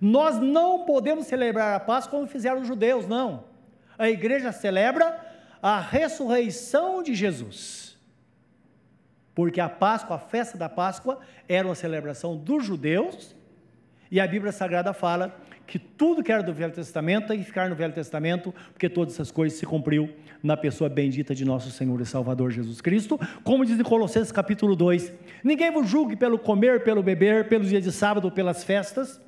[0.00, 3.44] Nós não podemos celebrar a Páscoa como fizeram os judeus, não.
[3.96, 5.18] A igreja celebra
[5.62, 7.98] a ressurreição de Jesus.
[9.34, 13.34] Porque a Páscoa, a festa da Páscoa, era uma celebração dos judeus,
[14.10, 15.36] e a Bíblia Sagrada fala
[15.68, 19.12] que tudo que era do Velho Testamento tem que ficar no Velho Testamento, porque todas
[19.12, 20.08] essas coisas se cumpriu
[20.42, 24.74] na pessoa bendita de nosso Senhor e Salvador Jesus Cristo, como diz em Colossenses capítulo
[24.74, 25.12] 2:
[25.44, 29.20] Ninguém vos julgue pelo comer, pelo beber, pelos dias de sábado, pelas festas,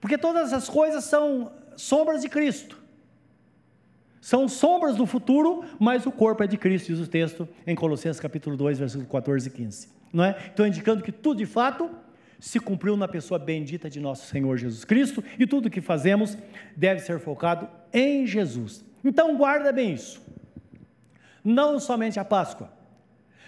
[0.00, 2.78] porque todas essas coisas são sombras de Cristo.
[4.20, 8.20] São sombras do futuro, mas o corpo é de Cristo, diz o texto em Colossenses
[8.20, 9.88] capítulo 2, versículo 14 e 15.
[10.12, 10.36] Não é?
[10.52, 11.90] Então, indicando que tudo de fato
[12.38, 16.36] se cumpriu na pessoa bendita de nosso Senhor Jesus Cristo e tudo que fazemos
[16.76, 18.84] deve ser focado em Jesus.
[19.04, 20.22] Então, guarda bem isso.
[21.42, 22.70] Não somente a Páscoa,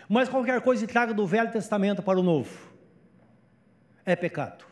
[0.08, 2.72] mas qualquer coisa que traga do Velho Testamento para o Novo
[4.04, 4.64] é pecado.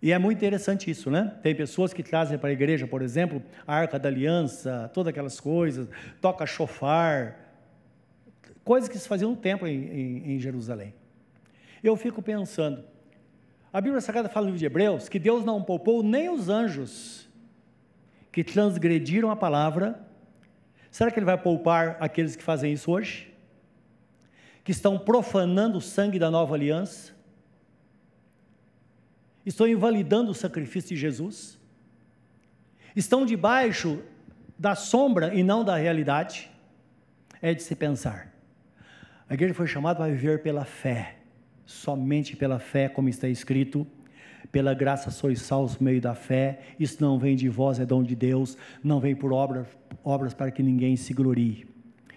[0.00, 1.32] E é muito interessante isso, né?
[1.42, 5.38] Tem pessoas que trazem para a igreja, por exemplo, a Arca da Aliança, todas aquelas
[5.38, 5.88] coisas,
[6.20, 7.38] toca chofar,
[8.64, 10.92] coisas que se faziam no templo em, em, em Jerusalém.
[11.82, 12.84] Eu fico pensando,
[13.72, 17.28] a Bíblia Sagrada fala no livro de Hebreus que Deus não poupou nem os anjos
[18.30, 20.00] que transgrediram a palavra.
[20.90, 23.32] Será que Ele vai poupar aqueles que fazem isso hoje?
[24.62, 27.12] Que estão profanando o sangue da nova aliança?
[29.44, 31.58] Estão invalidando o sacrifício de Jesus?
[32.94, 34.02] Estão debaixo
[34.58, 36.50] da sombra e não da realidade?
[37.40, 38.32] É de se pensar.
[39.28, 41.16] A igreja foi chamada para viver pela fé,
[41.72, 43.86] somente pela fé, como está escrito.
[44.50, 48.02] Pela graça sois salvos no meio da fé, isso não vem de vós, é dom
[48.02, 49.66] de Deus, não vem por obras,
[50.04, 51.66] obras para que ninguém se glorie.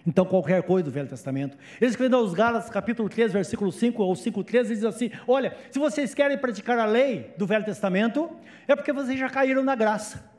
[0.05, 1.57] Então, qualquer coisa do Velho Testamento.
[1.79, 5.55] Ele escreveu aos Gálatas, capítulo 3, versículo 5 ou 5, 13, ele diz assim: Olha,
[5.71, 8.29] se vocês querem praticar a lei do Velho Testamento,
[8.67, 10.29] é porque vocês já caíram na graça.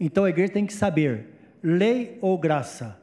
[0.00, 1.28] Então a igreja tem que saber:
[1.62, 2.99] lei ou graça?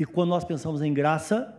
[0.00, 1.54] E quando nós pensamos em graça,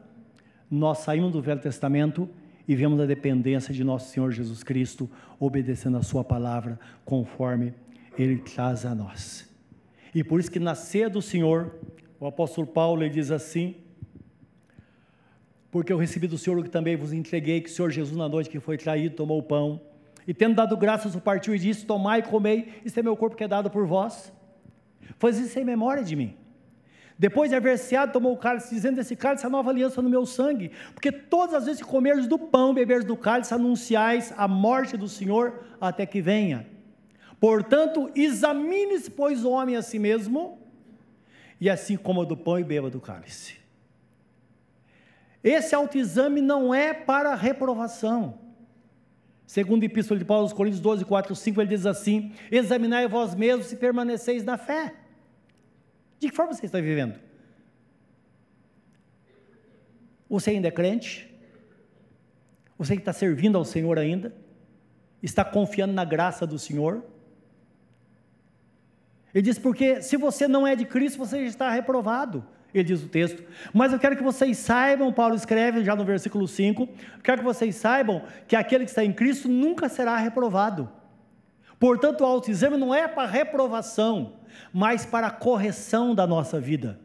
[0.69, 2.27] nós saímos do Velho Testamento
[2.67, 5.07] e vemos a dependência de nosso Senhor Jesus Cristo,
[5.39, 7.71] obedecendo a Sua palavra, conforme
[8.17, 9.47] Ele traz a nós.
[10.15, 11.75] E por isso que na ceia do Senhor,
[12.19, 13.75] o apóstolo Paulo ele diz assim:
[15.69, 18.27] Porque eu recebi do Senhor o que também vos entreguei, que o Senhor Jesus, na
[18.27, 19.79] noite que foi traído, tomou o pão,
[20.27, 23.35] e tendo dado graças, o partiu e disse: Tomai e comei, isso é meu corpo
[23.35, 24.33] que é dado por vós.
[25.19, 26.40] Faz isso em memória de mim.
[27.21, 30.09] Depois de haver ceado, tomou o cálice, dizendo: Esse cálice é a nova aliança no
[30.09, 30.71] meu sangue.
[30.91, 35.07] Porque todas as vezes que comeres do pão, beberes do cálice, anunciais a morte do
[35.07, 36.65] Senhor até que venha.
[37.39, 40.57] Portanto, examine-se, pois, o homem a si mesmo,
[41.59, 43.57] e assim coma do pão e beba do cálice.
[45.43, 48.39] Esse autoexame não é para reprovação.
[49.45, 53.35] Segundo a Epístola de Paulo aos Coríntios 12, 4, 5, ele diz assim: Examinai vós
[53.35, 54.95] mesmos se permaneceis na fé.
[56.21, 57.15] De que forma você está vivendo?
[60.29, 61.27] Você ainda é crente?
[62.77, 64.31] Você está servindo ao Senhor ainda?
[65.23, 67.03] Está confiando na graça do Senhor?
[69.33, 72.45] Ele diz, porque se você não é de Cristo, você já está reprovado.
[72.71, 73.43] Ele diz o texto.
[73.73, 76.87] Mas eu quero que vocês saibam, Paulo escreve já no versículo 5,
[77.23, 80.87] quero que vocês saibam que aquele que está em Cristo nunca será reprovado.
[81.81, 84.33] Portanto, o autoexame não é para reprovação,
[84.71, 86.99] mas para correção da nossa vida.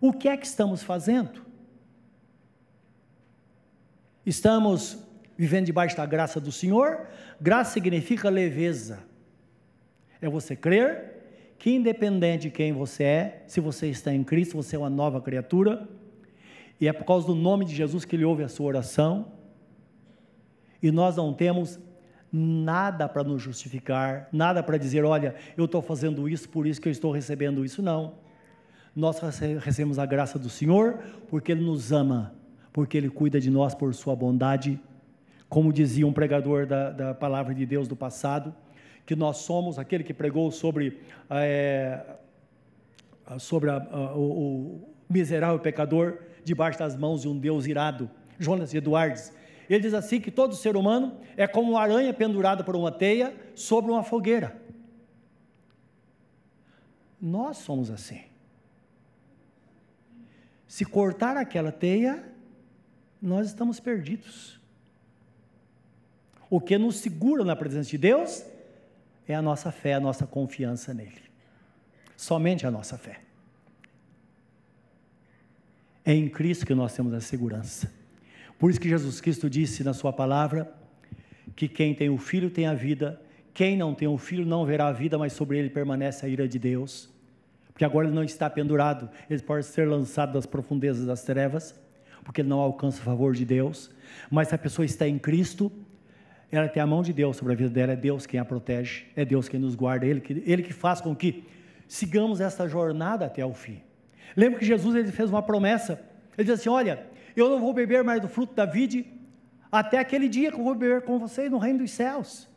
[0.00, 1.40] O que é que estamos fazendo?
[4.26, 4.98] Estamos
[5.38, 7.06] vivendo debaixo da graça do Senhor?
[7.40, 9.04] Graça significa leveza
[10.20, 14.74] é você crer que, independente de quem você é, se você está em Cristo, você
[14.74, 15.88] é uma nova criatura,
[16.80, 19.32] e é por causa do nome de Jesus que Ele ouve a sua oração.
[20.82, 21.78] E nós não temos
[22.36, 26.88] nada para nos justificar, nada para dizer, olha, eu estou fazendo isso, por isso que
[26.88, 27.80] eu estou recebendo isso.
[27.80, 28.14] Não.
[28.94, 29.20] Nós
[29.60, 32.34] recebemos a graça do Senhor porque Ele nos ama,
[32.72, 34.80] porque Ele cuida de nós por Sua bondade.
[35.48, 38.52] Como dizia um pregador da, da palavra de Deus do passado,
[39.06, 40.98] que nós somos aquele que pregou sobre,
[41.30, 42.16] é,
[43.38, 48.10] sobre a, a, o, o miserável pecador debaixo das mãos de um Deus irado,
[48.40, 49.32] Jonas Eduardes
[49.68, 53.34] ele diz assim que todo ser humano é como uma aranha pendurada por uma teia
[53.54, 54.60] sobre uma fogueira.
[57.20, 58.22] Nós somos assim.
[60.66, 62.24] Se cortar aquela teia,
[63.20, 64.60] nós estamos perdidos.
[66.50, 68.44] O que nos segura na presença de Deus
[69.26, 71.22] é a nossa fé, a nossa confiança nele.
[72.16, 73.20] Somente a nossa fé.
[76.04, 77.90] É em Cristo que nós temos a segurança.
[78.64, 80.72] Por isso que Jesus Cristo disse na sua palavra
[81.54, 83.20] que quem tem o filho tem a vida,
[83.52, 86.48] quem não tem o filho não verá a vida, mas sobre ele permanece a ira
[86.48, 87.10] de Deus.
[87.70, 91.78] Porque agora ele não está pendurado, ele pode ser lançado das profundezas das trevas,
[92.24, 93.90] porque ele não alcança o favor de Deus.
[94.30, 95.70] Mas se a pessoa está em Cristo,
[96.50, 99.04] ela tem a mão de Deus sobre a vida dela, é Deus quem a protege,
[99.14, 101.44] é Deus quem nos guarda, ele que, ele que faz com que
[101.86, 103.82] sigamos essa jornada até o fim.
[104.34, 106.02] Lembra que Jesus ele fez uma promessa,
[106.38, 109.06] ele disse assim: Olha, eu não vou beber mais do fruto da vide
[109.70, 112.48] até aquele dia que eu vou beber com vocês no reino dos céus.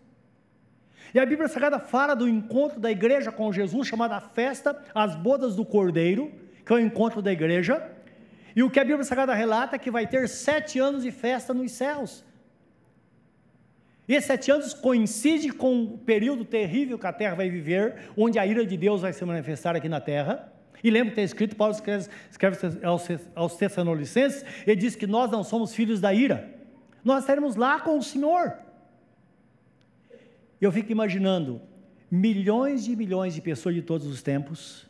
[1.14, 5.56] E a Bíblia Sagrada fala do encontro da igreja com Jesus, chamada festa, as bodas
[5.56, 6.32] do Cordeiro,
[6.66, 7.92] que é o encontro da igreja.
[8.56, 11.54] E o que a Bíblia Sagrada relata é que vai ter sete anos de festa
[11.54, 12.26] nos céus.
[14.08, 18.40] E esses sete anos coincide com o período terrível que a terra vai viver, onde
[18.40, 20.52] a ira de Deus vai se manifestar aqui na terra.
[20.84, 25.32] E lembra que está escrito, Paulo escreve, escreve aos, aos Tessalonicenses, ele diz que nós
[25.32, 26.54] não somos filhos da ira,
[27.04, 28.54] nós estaremos lá com o Senhor.
[30.60, 31.62] Eu fico imaginando
[32.10, 34.88] milhões e milhões de pessoas de todos os tempos,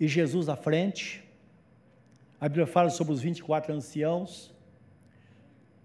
[0.00, 1.24] e Jesus à frente,
[2.40, 4.54] a Bíblia fala sobre os 24 anciãos,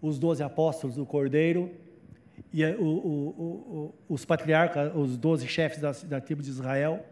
[0.02, 1.72] os 12 apóstolos do Cordeiro,
[2.54, 7.04] e o, o, o, os patriarcas, os doze chefes da, da tribo de Israel,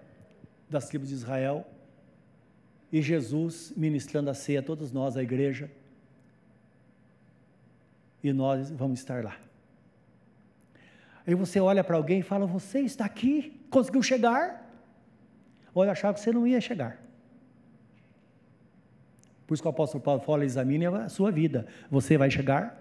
[0.69, 1.67] das tribos de Israel,
[2.91, 5.71] e Jesus ministrando a ceia a todos nós, a igreja,
[8.23, 9.35] e nós vamos estar lá.
[11.25, 13.65] Aí você olha para alguém e fala: Você está aqui?
[13.71, 14.69] Conseguiu chegar?
[15.73, 17.01] Ou eu achava que você não ia chegar.
[19.47, 21.65] Por isso que o apóstolo Paulo fala: examine a sua vida.
[21.89, 22.80] Você vai chegar?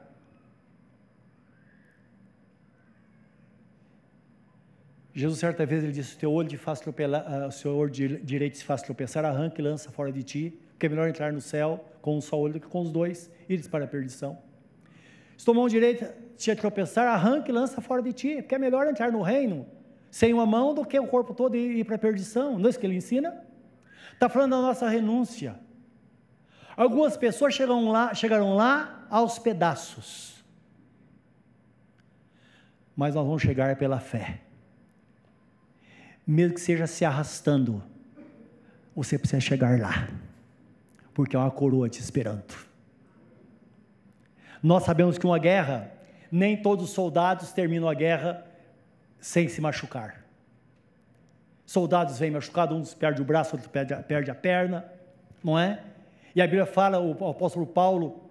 [5.20, 7.90] Jesus, certa vez, ele disse: O teu olho, de faz tropelar, uh, o seu olho
[7.90, 11.42] direito se faz tropeçar, arranca e lança fora de ti, porque é melhor entrar no
[11.42, 14.38] céu com um só olho do que com os dois, ires para a perdição.
[15.36, 18.86] Se tua mão direita te tropeçar, arranca e lança fora de ti, porque é melhor
[18.86, 19.66] entrar no reino
[20.10, 22.58] sem uma mão do que o corpo todo ir para a perdição.
[22.58, 23.44] Não é isso que ele ensina?
[24.14, 25.54] Está falando da nossa renúncia.
[26.74, 30.42] Algumas pessoas chegaram lá, chegaram lá aos pedaços,
[32.96, 34.49] mas nós vamos chegar pela fé
[36.30, 37.82] mesmo que seja se arrastando,
[38.94, 40.08] você precisa chegar lá,
[41.12, 42.54] porque é uma coroa te esperando.
[44.62, 45.92] Nós sabemos que uma guerra,
[46.30, 48.46] nem todos os soldados terminam a guerra
[49.18, 50.24] sem se machucar.
[51.66, 54.84] Soldados vêm machucados, uns perdem o braço, outro perde, perde a perna,
[55.42, 55.82] não é?
[56.32, 58.29] E a Bíblia fala, o apóstolo Paulo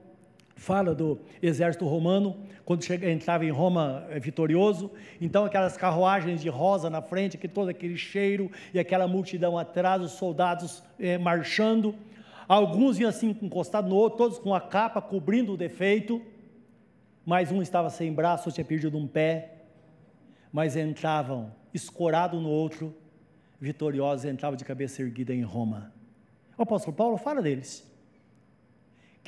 [0.59, 6.49] fala do exército romano, quando chega, entrava em Roma é, vitorioso, então aquelas carruagens de
[6.49, 11.95] rosa na frente, que todo aquele cheiro e aquela multidão atrás, os soldados é, marchando,
[12.47, 16.21] alguns vinham assim encostados no outro, todos com a capa cobrindo o defeito,
[17.25, 19.63] mas um estava sem braço, tinha perdido um pé,
[20.51, 22.93] mas entravam escorado no outro,
[23.61, 25.93] vitoriosos, entravam de cabeça erguida em Roma.
[26.57, 27.88] O apóstolo Paulo fala deles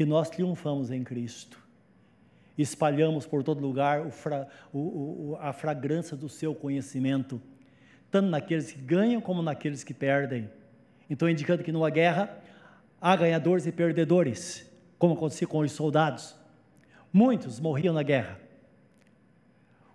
[0.02, 1.60] que nós triunfamos em Cristo.
[2.58, 7.40] Espalhamos por todo lugar o fra, o, o, a fragrância do seu conhecimento,
[8.10, 10.50] tanto naqueles que ganham como naqueles que perdem.
[11.08, 12.36] Então, indicando que numa guerra
[13.00, 16.36] há ganhadores e perdedores, como acontecia com os soldados.
[17.14, 18.40] Muitos morriam na guerra.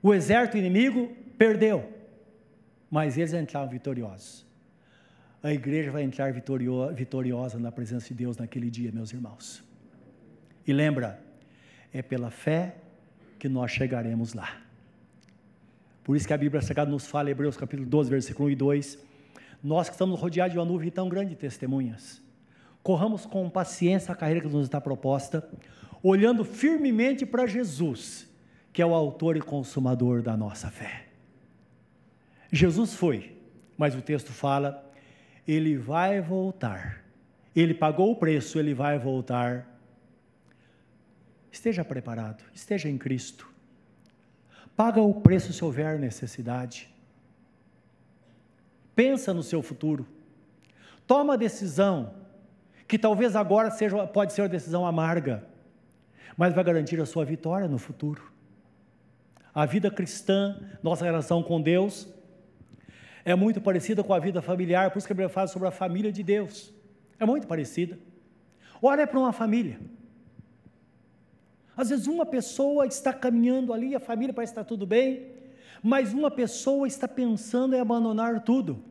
[0.01, 1.93] O exército inimigo perdeu,
[2.89, 4.47] mas eles entraram vitoriosos.
[5.43, 9.66] A igreja vai entrar vitoriosa na presença de Deus naquele dia, meus irmãos.
[10.67, 11.21] E lembra,
[11.93, 12.77] é pela fé
[13.39, 14.57] que nós chegaremos lá.
[16.03, 18.99] Por isso que a Bíblia Sagrada nos fala, Hebreus capítulo 12, versículo 1 e 2,
[19.63, 22.23] nós que estamos rodeados de uma nuvem tão grande de testemunhas,
[22.83, 25.49] corramos com paciência a carreira que nos está proposta,
[26.03, 28.29] olhando firmemente para Jesus,
[28.73, 31.07] que é o autor e consumador da nossa fé.
[32.53, 33.37] Jesus foi,
[33.77, 34.89] mas o texto fala,
[35.47, 37.05] ele vai voltar.
[37.55, 39.76] Ele pagou o preço, ele vai voltar.
[41.57, 43.51] Esteja preparado, esteja em Cristo.
[44.77, 46.95] Paga o preço se houver necessidade.
[48.95, 50.07] Pensa no seu futuro.
[51.07, 52.13] Toma a decisão
[52.87, 55.47] que talvez agora seja, pode ser uma decisão amarga,
[56.37, 58.31] mas vai garantir a sua vitória no futuro.
[59.55, 62.07] A vida cristã, nossa relação com Deus,
[63.25, 65.73] é muito parecida com a vida familiar, por isso que a Bíblia fala sobre a
[65.73, 66.71] família de Deus.
[67.19, 67.99] É muito parecida.
[68.83, 69.81] Olha para uma família.
[71.77, 75.31] Às vezes uma pessoa está caminhando ali, a família parece estar tudo bem,
[75.83, 78.83] mas uma pessoa está pensando em abandonar tudo.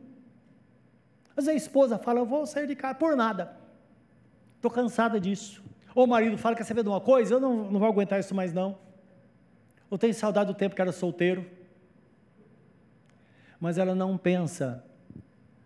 [1.36, 3.56] Às vezes a esposa fala, eu vou sair de casa por nada.
[4.54, 5.62] Estou cansada disso.
[5.94, 7.34] Ou o marido fala, quer saber de uma coisa?
[7.34, 8.78] Eu não, não vou aguentar isso mais não.
[9.90, 11.44] Eu tenho saudade do tempo que era solteiro.
[13.58, 14.84] Mas ela não pensa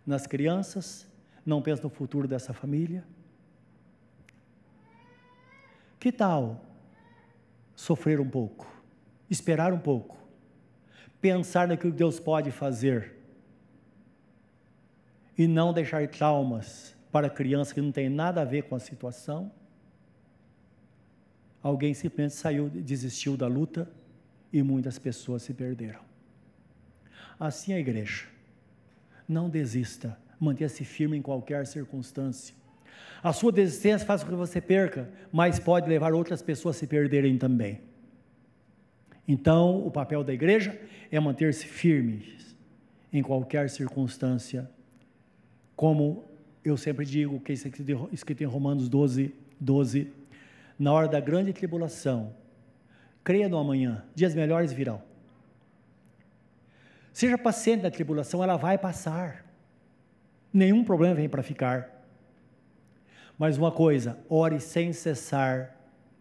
[0.07, 1.07] nas crianças,
[1.45, 3.05] não pensa no futuro dessa família.
[5.99, 6.70] Que tal
[7.81, 8.71] sofrer um pouco,
[9.31, 10.19] esperar um pouco,
[11.19, 13.15] pensar naquilo que Deus pode fazer
[15.37, 18.79] e não deixar traumas para a criança que não tem nada a ver com a
[18.79, 19.51] situação?
[21.63, 23.91] Alguém simplesmente saiu, desistiu da luta
[24.53, 26.01] e muitas pessoas se perderam.
[27.39, 28.27] Assim é a igreja.
[29.27, 32.55] Não desista, mantenha-se firme em qualquer circunstância.
[33.23, 36.87] A sua desistência faz com que você perca, mas pode levar outras pessoas a se
[36.87, 37.81] perderem também.
[39.29, 40.79] Então, o papel da igreja
[41.11, 42.37] é manter-se firme
[43.13, 44.71] em qualquer circunstância,
[45.77, 46.25] como
[46.65, 47.55] eu sempre digo, que é
[48.13, 50.13] escrito em Romanos 12, 12,
[50.79, 52.35] na hora da grande tribulação,
[53.23, 55.03] creia no amanhã, dias melhores virão.
[57.13, 59.45] Seja paciente na tribulação, ela vai passar.
[60.53, 62.00] Nenhum problema vem para ficar.
[63.41, 65.75] Mas uma coisa, ore sem cessar,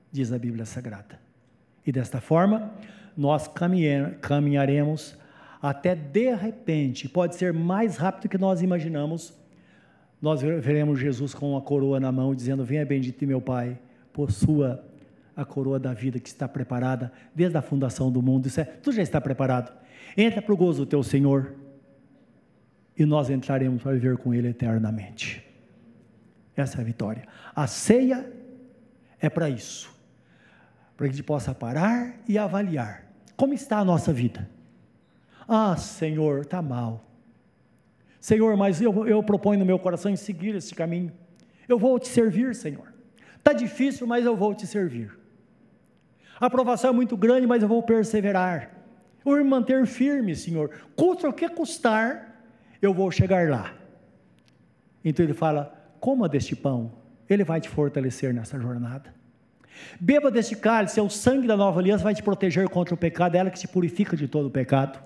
[0.09, 1.19] diz a Bíblia Sagrada.
[1.85, 2.71] E desta forma,
[3.17, 3.45] nós
[4.21, 5.17] caminharemos
[5.61, 9.37] até de repente, pode ser mais rápido que nós imaginamos,
[10.21, 13.77] nós veremos Jesus com uma coroa na mão, dizendo: Venha bendito meu Pai,
[14.13, 14.81] possua
[15.35, 18.47] a coroa da vida que está preparada desde a fundação do mundo.
[18.47, 19.73] Isso é, tu já está preparado.
[20.15, 21.53] Entra para o gozo do teu Senhor
[22.97, 25.48] e nós entraremos para viver com Ele eternamente.
[26.61, 27.23] Essa é a vitória.
[27.55, 28.31] A ceia
[29.19, 29.89] é para isso.
[30.95, 34.49] Para que a gente possa parar e avaliar como está a nossa vida.
[35.47, 37.05] Ah, Senhor, está mal.
[38.19, 41.09] Senhor, mas eu, eu proponho no meu coração em seguir esse caminho.
[41.67, 42.93] Eu vou te servir, Senhor.
[43.37, 45.17] Está difícil, mas eu vou te servir.
[46.37, 48.71] A aprovação é muito grande, mas eu vou perseverar.
[49.19, 50.69] Eu vou me manter firme, Senhor.
[50.95, 52.43] Custa o que custar,
[52.81, 53.73] eu vou chegar lá.
[55.03, 56.91] Então ele fala: coma deste pão,
[57.29, 59.13] ele vai te fortalecer nessa jornada.
[59.99, 63.35] Beba deste cálice, é o sangue da nova aliança, vai te proteger contra o pecado,
[63.35, 64.99] é ela que te purifica de todo o pecado.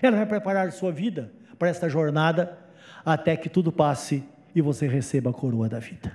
[0.00, 2.58] Ela vai preparar a sua vida para esta jornada,
[3.04, 4.24] até que tudo passe
[4.54, 6.12] e você receba a coroa da vida.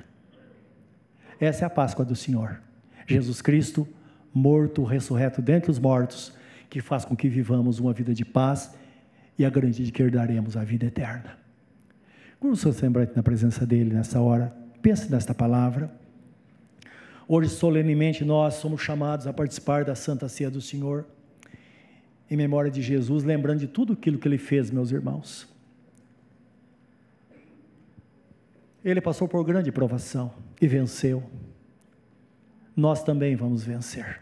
[1.40, 2.62] Essa é a Páscoa do Senhor.
[3.06, 3.88] Jesus Cristo,
[4.34, 6.34] morto, ressurreto dentre os mortos,
[6.70, 8.76] que faz com que vivamos uma vida de paz
[9.38, 11.38] e a garantia de que herdaremos a vida eterna.
[12.40, 14.56] Curva o seu semblante na presença dele nessa hora.
[14.82, 15.92] Pense nesta palavra.
[17.28, 21.06] Hoje, solenemente, nós somos chamados a participar da Santa Ceia do Senhor,
[22.30, 25.48] em memória de Jesus, lembrando de tudo aquilo que ele fez, meus irmãos.
[28.84, 31.24] Ele passou por grande provação e venceu.
[32.76, 34.22] Nós também vamos vencer.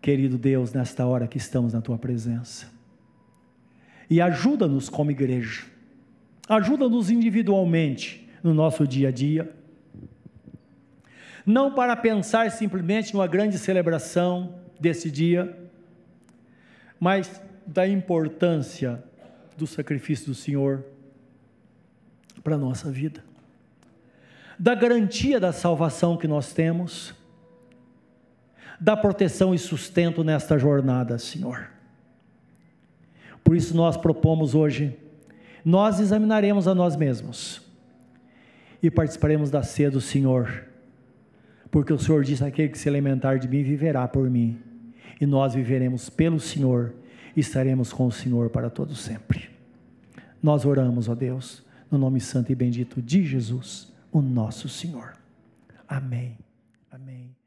[0.00, 2.77] Querido Deus, nesta hora que estamos na tua presença,
[4.08, 5.64] e ajuda-nos como igreja,
[6.48, 9.52] ajuda-nos individualmente no nosso dia a dia,
[11.44, 15.56] não para pensar simplesmente numa grande celebração desse dia,
[17.00, 19.02] mas da importância
[19.56, 20.84] do sacrifício do Senhor
[22.42, 23.24] para a nossa vida,
[24.58, 27.14] da garantia da salvação que nós temos,
[28.80, 31.77] da proteção e sustento nesta jornada, Senhor.
[33.48, 34.94] Por isso nós propomos hoje,
[35.64, 37.62] nós examinaremos a nós mesmos
[38.82, 40.66] e participaremos da ceia do Senhor,
[41.70, 44.60] porque o Senhor disse: aquele que se alimentar de mim viverá por mim,
[45.18, 46.92] e nós viveremos pelo Senhor
[47.34, 49.48] e estaremos com o Senhor para todo sempre.
[50.42, 55.16] Nós oramos, ó Deus, no nome santo e bendito de Jesus, o nosso Senhor.
[55.88, 56.36] Amém.
[56.90, 57.37] Amém.